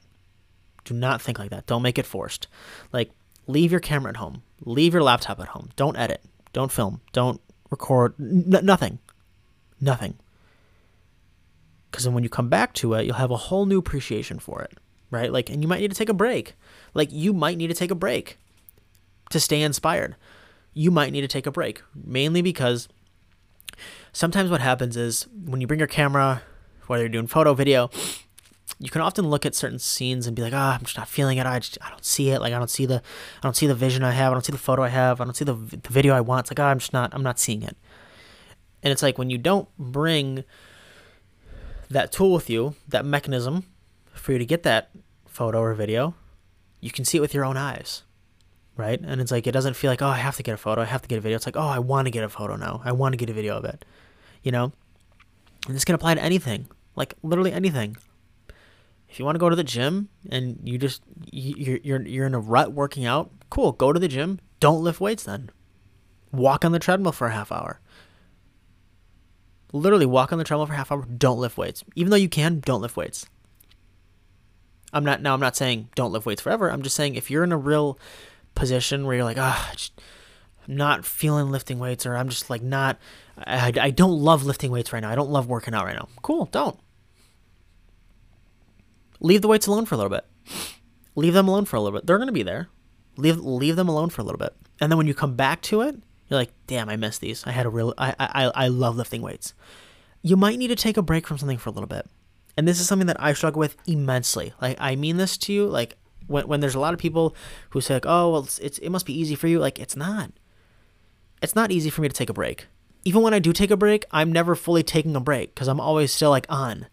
Do 0.85 0.93
not 0.93 1.21
think 1.21 1.39
like 1.39 1.49
that. 1.51 1.65
Don't 1.65 1.81
make 1.81 1.97
it 1.97 2.05
forced. 2.05 2.47
Like, 2.91 3.11
leave 3.47 3.71
your 3.71 3.79
camera 3.79 4.09
at 4.09 4.17
home. 4.17 4.43
Leave 4.65 4.93
your 4.93 5.03
laptop 5.03 5.39
at 5.39 5.49
home. 5.49 5.69
Don't 5.75 5.97
edit. 5.97 6.23
Don't 6.51 6.71
film. 6.71 7.01
Don't 7.11 7.41
record. 7.69 8.13
N- 8.19 8.59
nothing. 8.63 8.99
Nothing. 9.79 10.15
Because 11.89 12.05
then 12.05 12.13
when 12.13 12.23
you 12.23 12.29
come 12.29 12.49
back 12.49 12.73
to 12.75 12.93
it, 12.95 13.05
you'll 13.05 13.15
have 13.15 13.31
a 13.31 13.37
whole 13.37 13.65
new 13.65 13.77
appreciation 13.77 14.39
for 14.39 14.61
it, 14.61 14.77
right? 15.11 15.31
Like, 15.31 15.49
and 15.49 15.61
you 15.61 15.67
might 15.67 15.79
need 15.79 15.91
to 15.91 15.97
take 15.97 16.09
a 16.09 16.13
break. 16.13 16.55
Like, 16.93 17.11
you 17.11 17.33
might 17.33 17.57
need 17.57 17.67
to 17.67 17.75
take 17.75 17.91
a 17.91 17.95
break 17.95 18.37
to 19.29 19.39
stay 19.39 19.61
inspired. 19.61 20.15
You 20.73 20.89
might 20.89 21.11
need 21.11 21.21
to 21.21 21.27
take 21.27 21.45
a 21.45 21.51
break, 21.51 21.83
mainly 21.93 22.41
because 22.41 22.87
sometimes 24.11 24.49
what 24.49 24.61
happens 24.61 24.97
is 24.97 25.27
when 25.45 25.61
you 25.61 25.67
bring 25.67 25.79
your 25.79 25.87
camera, 25.87 26.41
whether 26.87 27.03
you're 27.03 27.09
doing 27.09 27.27
photo, 27.27 27.53
video, 27.53 27.91
you 28.79 28.89
can 28.89 29.01
often 29.01 29.29
look 29.29 29.45
at 29.45 29.55
certain 29.55 29.79
scenes 29.79 30.27
and 30.27 30.35
be 30.35 30.41
like, 30.41 30.53
ah, 30.53 30.71
oh, 30.71 30.75
I'm 30.75 30.85
just 30.85 30.97
not 30.97 31.07
feeling 31.07 31.37
it. 31.37 31.45
I 31.45 31.59
just, 31.59 31.77
I 31.81 31.89
don't 31.89 32.03
see 32.03 32.29
it. 32.31 32.41
Like 32.41 32.53
I 32.53 32.57
don't 32.57 32.69
see 32.69 32.85
the, 32.85 32.95
I 32.95 33.41
don't 33.41 33.55
see 33.55 33.67
the 33.67 33.75
vision 33.75 34.03
I 34.03 34.11
have. 34.11 34.31
I 34.31 34.35
don't 34.35 34.45
see 34.45 34.51
the 34.51 34.57
photo 34.57 34.83
I 34.83 34.89
have. 34.89 35.21
I 35.21 35.23
don't 35.23 35.35
see 35.35 35.45
the, 35.45 35.53
the 35.53 35.89
video 35.89 36.13
I 36.13 36.21
want. 36.21 36.41
It's 36.45 36.51
like, 36.51 36.59
oh, 36.59 36.69
I'm 36.69 36.79
just 36.79 36.93
not, 36.93 37.13
I'm 37.13 37.23
not 37.23 37.39
seeing 37.39 37.63
it. 37.63 37.77
And 38.81 38.91
it's 38.91 39.03
like 39.03 39.17
when 39.17 39.29
you 39.29 39.37
don't 39.37 39.69
bring 39.77 40.43
that 41.89 42.11
tool 42.11 42.33
with 42.33 42.49
you, 42.49 42.75
that 42.87 43.05
mechanism 43.05 43.65
for 44.13 44.33
you 44.33 44.39
to 44.39 44.45
get 44.45 44.63
that 44.63 44.89
photo 45.27 45.59
or 45.59 45.73
video, 45.73 46.15
you 46.81 46.91
can 46.91 47.05
see 47.05 47.17
it 47.17 47.21
with 47.21 47.33
your 47.33 47.45
own 47.45 47.55
eyes. 47.57 48.03
right? 48.77 48.99
And 48.99 49.21
it's 49.21 49.31
like 49.31 49.47
it 49.47 49.51
doesn't 49.51 49.75
feel 49.75 49.91
like 49.91 50.01
oh 50.01 50.07
I 50.07 50.17
have 50.17 50.37
to 50.37 50.43
get 50.43 50.53
a 50.53 50.57
photo, 50.57 50.81
I 50.81 50.85
have 50.85 51.01
to 51.01 51.07
get 51.07 51.17
a 51.17 51.21
video. 51.21 51.35
It's 51.35 51.45
like 51.45 51.57
oh 51.57 51.61
I 51.67 51.79
want 51.79 52.05
to 52.05 52.11
get 52.11 52.23
a 52.23 52.29
photo 52.29 52.55
now, 52.55 52.81
I 52.83 52.91
want 52.91 53.13
to 53.13 53.17
get 53.17 53.29
a 53.29 53.33
video 53.33 53.57
of 53.57 53.65
it, 53.65 53.85
you 54.41 54.51
know. 54.51 54.71
And 55.67 55.75
this 55.75 55.85
can 55.85 55.95
apply 55.95 56.15
to 56.15 56.21
anything, 56.21 56.67
like 56.95 57.13
literally 57.23 57.53
anything. 57.53 57.97
If 59.13 59.19
you 59.19 59.25
want 59.25 59.35
to 59.35 59.39
go 59.39 59.49
to 59.51 59.55
the 59.55 59.63
gym 59.63 60.09
and 60.31 60.59
you 60.63 60.79
just 60.79 61.03
you're 61.31 61.77
you're 61.83 62.01
you're 62.01 62.25
in 62.25 62.33
a 62.33 62.39
rut 62.39 62.73
working 62.73 63.05
out, 63.05 63.29
cool. 63.51 63.71
Go 63.71 63.93
to 63.93 63.99
the 63.99 64.07
gym. 64.07 64.39
Don't 64.59 64.83
lift 64.83 64.99
weights 64.99 65.25
then. 65.25 65.51
Walk 66.31 66.65
on 66.65 66.71
the 66.71 66.79
treadmill 66.79 67.11
for 67.11 67.27
a 67.27 67.31
half 67.31 67.51
hour. 67.51 67.79
Literally 69.71 70.07
walk 70.07 70.31
on 70.31 70.39
the 70.39 70.43
treadmill 70.43 70.65
for 70.65 70.73
half 70.73 70.91
hour. 70.91 71.05
Don't 71.05 71.37
lift 71.37 71.59
weights. 71.59 71.83
Even 71.95 72.09
though 72.09 72.15
you 72.15 72.27
can, 72.27 72.59
don't 72.61 72.81
lift 72.81 72.97
weights. 72.97 73.27
I'm 74.91 75.05
not 75.05 75.21
now. 75.21 75.35
I'm 75.35 75.39
not 75.39 75.55
saying 75.55 75.89
don't 75.93 76.11
lift 76.11 76.25
weights 76.25 76.41
forever. 76.41 76.71
I'm 76.71 76.81
just 76.81 76.95
saying 76.95 77.13
if 77.13 77.29
you're 77.29 77.43
in 77.43 77.51
a 77.51 77.57
real 77.57 77.99
position 78.55 79.05
where 79.05 79.17
you're 79.17 79.25
like, 79.25 79.37
ah, 79.37 79.73
oh, 79.75 80.03
I'm 80.67 80.75
not 80.75 81.05
feeling 81.05 81.51
lifting 81.51 81.77
weights, 81.77 82.07
or 82.07 82.17
I'm 82.17 82.29
just 82.29 82.49
like 82.49 82.63
not, 82.63 82.97
I, 83.37 83.71
I 83.79 83.91
don't 83.91 84.19
love 84.19 84.43
lifting 84.43 84.71
weights 84.71 84.91
right 84.91 85.01
now. 85.01 85.11
I 85.11 85.15
don't 85.15 85.29
love 85.29 85.45
working 85.45 85.75
out 85.75 85.85
right 85.85 85.95
now. 85.95 86.07
Cool, 86.23 86.45
don't. 86.45 86.79
Leave 89.23 89.41
the 89.41 89.47
weights 89.47 89.65
alone 89.65 89.85
for 89.85 89.95
a 89.95 89.97
little 89.97 90.11
bit. 90.11 90.25
Leave 91.15 91.33
them 91.33 91.47
alone 91.47 91.65
for 91.65 91.77
a 91.77 91.81
little 91.81 91.97
bit. 91.97 92.05
They're 92.05 92.19
gonna 92.19 92.31
be 92.31 92.43
there. 92.43 92.69
Leave 93.17 93.39
leave 93.39 93.75
them 93.75 93.87
alone 93.89 94.09
for 94.09 94.21
a 94.21 94.23
little 94.23 94.37
bit, 94.37 94.53
and 94.79 94.91
then 94.91 94.97
when 94.97 95.07
you 95.07 95.13
come 95.13 95.35
back 95.35 95.61
to 95.63 95.81
it, 95.81 95.95
you're 96.27 96.39
like, 96.39 96.51
damn, 96.67 96.89
I 96.89 96.97
missed 96.97 97.21
these. 97.21 97.45
I 97.45 97.51
had 97.51 97.65
a 97.65 97.69
real, 97.69 97.93
I 97.97 98.15
I 98.19 98.51
I 98.53 98.67
love 98.67 98.97
lifting 98.97 99.21
weights. 99.21 99.53
You 100.21 100.35
might 100.35 100.57
need 100.59 100.69
to 100.69 100.75
take 100.75 100.97
a 100.97 101.01
break 101.01 101.25
from 101.25 101.37
something 101.37 101.57
for 101.57 101.69
a 101.69 101.73
little 101.73 101.87
bit, 101.87 102.05
and 102.57 102.67
this 102.67 102.79
is 102.79 102.87
something 102.87 103.07
that 103.07 103.21
I 103.21 103.33
struggle 103.33 103.59
with 103.59 103.77
immensely. 103.85 104.53
Like 104.61 104.77
I 104.79 104.95
mean 104.95 105.17
this 105.17 105.37
to 105.37 105.53
you, 105.53 105.67
like 105.67 105.95
when 106.27 106.47
when 106.47 106.59
there's 106.59 106.75
a 106.75 106.79
lot 106.79 106.93
of 106.93 106.99
people 106.99 107.35
who 107.69 107.81
say 107.81 107.93
like, 107.93 108.05
oh 108.05 108.31
well, 108.31 108.43
it's, 108.43 108.59
it's 108.59 108.77
it 108.79 108.89
must 108.89 109.05
be 109.05 109.17
easy 109.17 109.35
for 109.35 109.47
you. 109.47 109.59
Like 109.59 109.79
it's 109.79 109.95
not. 109.95 110.31
It's 111.41 111.55
not 111.55 111.71
easy 111.71 111.89
for 111.89 112.01
me 112.01 112.07
to 112.07 112.15
take 112.15 112.29
a 112.29 112.33
break. 112.33 112.67
Even 113.05 113.21
when 113.21 113.33
I 113.33 113.39
do 113.39 113.53
take 113.53 113.71
a 113.71 113.77
break, 113.77 114.05
I'm 114.11 114.31
never 114.31 114.55
fully 114.55 114.81
taking 114.81 115.15
a 115.15 115.19
break 115.19 115.53
because 115.53 115.67
I'm 115.67 115.79
always 115.79 116.11
still 116.11 116.29
like 116.29 116.45
on. 116.49 116.87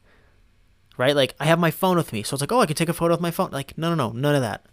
Right? 1.01 1.17
Like 1.17 1.35
I 1.41 1.47
have 1.47 1.59
my 1.59 1.71
phone 1.71 1.97
with 1.97 2.13
me, 2.13 2.23
so 2.23 2.35
it's 2.35 2.43
like, 2.43 2.53
oh, 2.53 2.61
I 2.61 2.67
can 2.67 2.77
take 2.77 2.91
a 2.91 2.93
photo 2.93 3.15
with 3.15 3.23
my 3.23 3.31
phone. 3.31 3.51
Like 3.51 3.79
no, 3.79 3.89
no, 3.89 3.95
no, 3.95 4.13
none 4.13 4.35
of 4.35 4.43
that. 4.43 4.67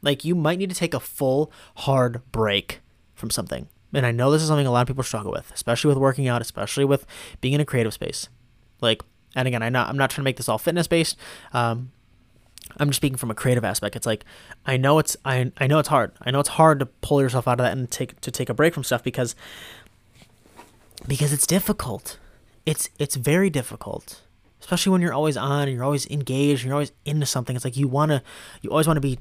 Like 0.00 0.24
you 0.24 0.36
might 0.36 0.60
need 0.60 0.70
to 0.70 0.76
take 0.76 0.94
a 0.94 1.00
full 1.00 1.50
hard 1.78 2.22
break 2.30 2.78
from 3.16 3.30
something. 3.30 3.66
And 3.92 4.06
I 4.06 4.12
know 4.12 4.30
this 4.30 4.42
is 4.42 4.46
something 4.46 4.68
a 4.68 4.70
lot 4.70 4.82
of 4.82 4.86
people 4.86 5.02
struggle 5.02 5.32
with, 5.32 5.50
especially 5.52 5.88
with 5.88 5.98
working 5.98 6.28
out, 6.28 6.40
especially 6.40 6.84
with 6.84 7.04
being 7.40 7.54
in 7.54 7.60
a 7.60 7.64
creative 7.64 7.92
space. 7.92 8.28
Like, 8.80 9.02
and 9.34 9.48
again, 9.48 9.60
I'm 9.60 9.72
not, 9.72 9.88
I'm 9.88 9.96
not 9.96 10.10
trying 10.10 10.22
to 10.22 10.28
make 10.28 10.36
this 10.36 10.48
all 10.48 10.58
fitness 10.58 10.86
based. 10.86 11.16
Um, 11.52 11.90
I'm 12.76 12.90
just 12.90 12.98
speaking 12.98 13.18
from 13.18 13.32
a 13.32 13.34
creative 13.34 13.64
aspect. 13.64 13.96
It's 13.96 14.06
like 14.06 14.24
I 14.64 14.76
know 14.76 15.00
it's 15.00 15.16
I 15.24 15.50
I 15.58 15.66
know 15.66 15.80
it's 15.80 15.88
hard. 15.88 16.12
I 16.20 16.30
know 16.30 16.38
it's 16.38 16.50
hard 16.50 16.78
to 16.78 16.86
pull 16.86 17.20
yourself 17.20 17.48
out 17.48 17.58
of 17.58 17.64
that 17.64 17.76
and 17.76 17.90
take 17.90 18.20
to 18.20 18.30
take 18.30 18.48
a 18.48 18.54
break 18.54 18.72
from 18.72 18.84
stuff 18.84 19.02
because 19.02 19.34
because 21.08 21.32
it's 21.32 21.48
difficult. 21.48 22.20
It's 22.64 22.88
it's 23.00 23.16
very 23.16 23.50
difficult. 23.50 24.22
Especially 24.60 24.92
when 24.92 25.00
you're 25.00 25.14
always 25.14 25.36
on 25.36 25.62
and 25.62 25.72
you're 25.72 25.84
always 25.84 26.06
engaged, 26.06 26.62
and 26.62 26.68
you're 26.68 26.74
always 26.74 26.92
into 27.04 27.26
something. 27.26 27.56
It's 27.56 27.64
like 27.64 27.76
you 27.76 27.88
wanna 27.88 28.22
you 28.62 28.70
always 28.70 28.86
want 28.86 28.96
to 28.96 29.00
be 29.00 29.18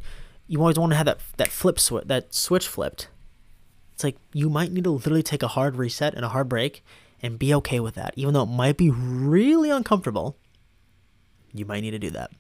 you 0.48 0.60
always 0.60 0.78
want 0.78 0.92
to 0.92 0.98
have 0.98 1.06
that 1.06 1.20
that 1.38 1.50
flip 1.50 1.80
switch 1.80 2.06
that 2.08 2.34
switch 2.34 2.68
flipped. 2.68 3.08
It's 3.94 4.04
like 4.04 4.18
you 4.34 4.50
might 4.50 4.72
need 4.72 4.86
to 4.86 4.92
literally 4.92 5.24
take 5.24 5.44
a 5.44 5.50
hard 5.50 5.76
reset 5.76 6.14
and 6.14 6.24
a 6.24 6.30
hard 6.30 6.50
break 6.50 6.84
and 7.22 7.38
be 7.38 7.54
okay 7.54 7.80
with 7.80 7.96
that. 7.96 8.14
Even 8.16 8.34
though 8.34 8.44
it 8.44 8.48
might 8.48 8.78
be 8.78 8.90
really 8.90 9.70
uncomfortable, 9.70 10.38
you 11.54 11.66
might 11.66 11.82
need 11.82 11.92
to 11.92 12.00
do 12.00 12.10
that. 12.12 12.32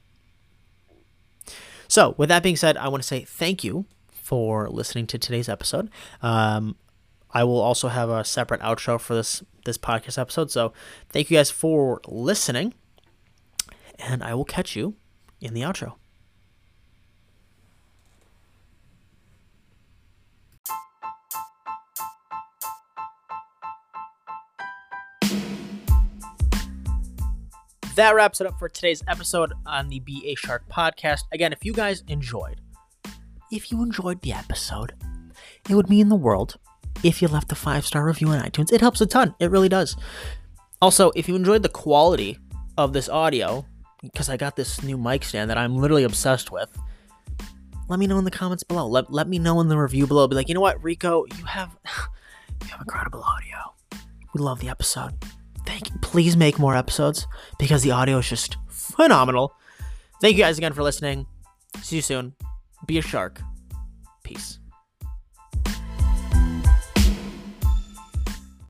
So, 1.88 2.14
with 2.18 2.30
that 2.30 2.44
being 2.44 2.56
said, 2.56 2.78
I 2.78 2.88
want 2.88 3.02
to 3.04 3.08
say 3.08 3.22
thank 3.22 3.64
you 3.64 3.86
for 4.12 4.70
listening 4.70 5.08
to 5.08 5.18
today's 5.18 5.50
episode. 5.50 5.90
Um, 6.22 6.76
I 7.32 7.44
will 7.44 7.60
also 7.60 7.88
have 7.88 8.10
a 8.10 8.24
separate 8.24 8.62
outro 8.62 9.00
for 9.00 9.16
this 9.16 9.44
this 9.66 9.78
podcast 9.78 10.18
episode. 10.18 10.52
So, 10.52 10.72
thank 11.10 11.30
you 11.30 11.38
guys 11.38 11.52
for 11.52 12.00
listening, 12.08 12.74
and 14.00 14.24
I 14.24 14.34
will 14.34 14.46
catch 14.46 14.76
you 14.76 14.96
in 15.40 15.54
the 15.54 15.62
outro. 15.62 15.96
that 28.00 28.16
wraps 28.16 28.40
it 28.40 28.48
up 28.48 28.58
for 28.58 28.70
today's 28.70 29.04
episode 29.10 29.52
on 29.66 29.90
the 29.90 30.00
Be 30.00 30.24
a 30.26 30.34
Shark 30.34 30.64
podcast. 30.70 31.24
Again, 31.34 31.52
if 31.52 31.66
you 31.66 31.74
guys 31.74 32.02
enjoyed, 32.08 32.62
if 33.52 33.74
you 33.74 33.84
enjoyed 33.84 34.22
the 34.22 34.32
episode, 34.32 34.94
it 35.70 35.76
would 35.76 35.90
mean 35.90 36.08
the 36.08 36.16
world 36.16 36.56
if 37.04 37.22
you 37.22 37.28
left 37.28 37.52
a 37.52 37.56
five 37.56 37.86
star 37.86 38.06
review 38.06 38.30
on 38.30 38.40
iTunes. 38.40 38.72
It 38.72 38.80
helps 38.80 39.02
a 39.02 39.06
ton. 39.06 39.36
It 39.38 39.52
really 39.52 39.68
does. 39.68 39.98
Also, 40.82 41.12
if 41.14 41.28
you 41.28 41.36
enjoyed 41.36 41.62
the 41.62 41.68
quality 41.68 42.38
of 42.78 42.94
this 42.94 43.10
audio, 43.10 43.66
because 44.02 44.30
I 44.30 44.38
got 44.38 44.56
this 44.56 44.84
new 44.84 44.98
mic 44.98 45.24
stand 45.24 45.50
that 45.50 45.58
I'm 45.58 45.76
literally 45.76 46.04
obsessed 46.04 46.52
with, 46.52 46.70
let 47.88 48.00
me 48.00 48.08
know 48.08 48.18
in 48.20 48.26
the 48.26 48.32
comments 48.32 48.64
below. 48.64 48.88
Let, 48.88 49.12
let 49.12 49.28
me 49.28 49.40
know 49.40 49.60
in 49.62 49.68
the 49.68 49.78
review 49.78 50.08
below. 50.08 50.28
Be 50.28 50.36
like, 50.36 50.48
you 50.48 50.54
know 50.54 50.62
what, 50.62 50.82
Rico, 50.84 51.26
you 51.38 51.46
have 51.46 51.76
you 52.62 52.68
have 52.68 52.82
incredible 52.82 53.24
audio. 53.24 53.58
We 54.34 54.42
love 54.42 54.60
the 54.60 54.70
episode. 54.70 55.14
Thank 55.66 55.90
you. 55.90 55.98
Please 56.02 56.38
make 56.38 56.60
more 56.60 56.76
episodes 56.76 57.28
because 57.58 57.84
the 57.84 57.92
audio 57.92 58.20
is 58.20 58.30
just 58.30 58.58
phenomenal. 58.70 59.54
Thank 60.22 60.38
you 60.38 60.44
guys 60.44 60.58
again 60.58 60.74
for 60.74 60.84
listening. 60.84 61.26
See 61.82 61.98
you 61.98 62.02
soon. 62.02 62.36
Be 62.86 62.98
a 62.98 63.02
shark. 63.02 63.42
Peace. 64.24 64.59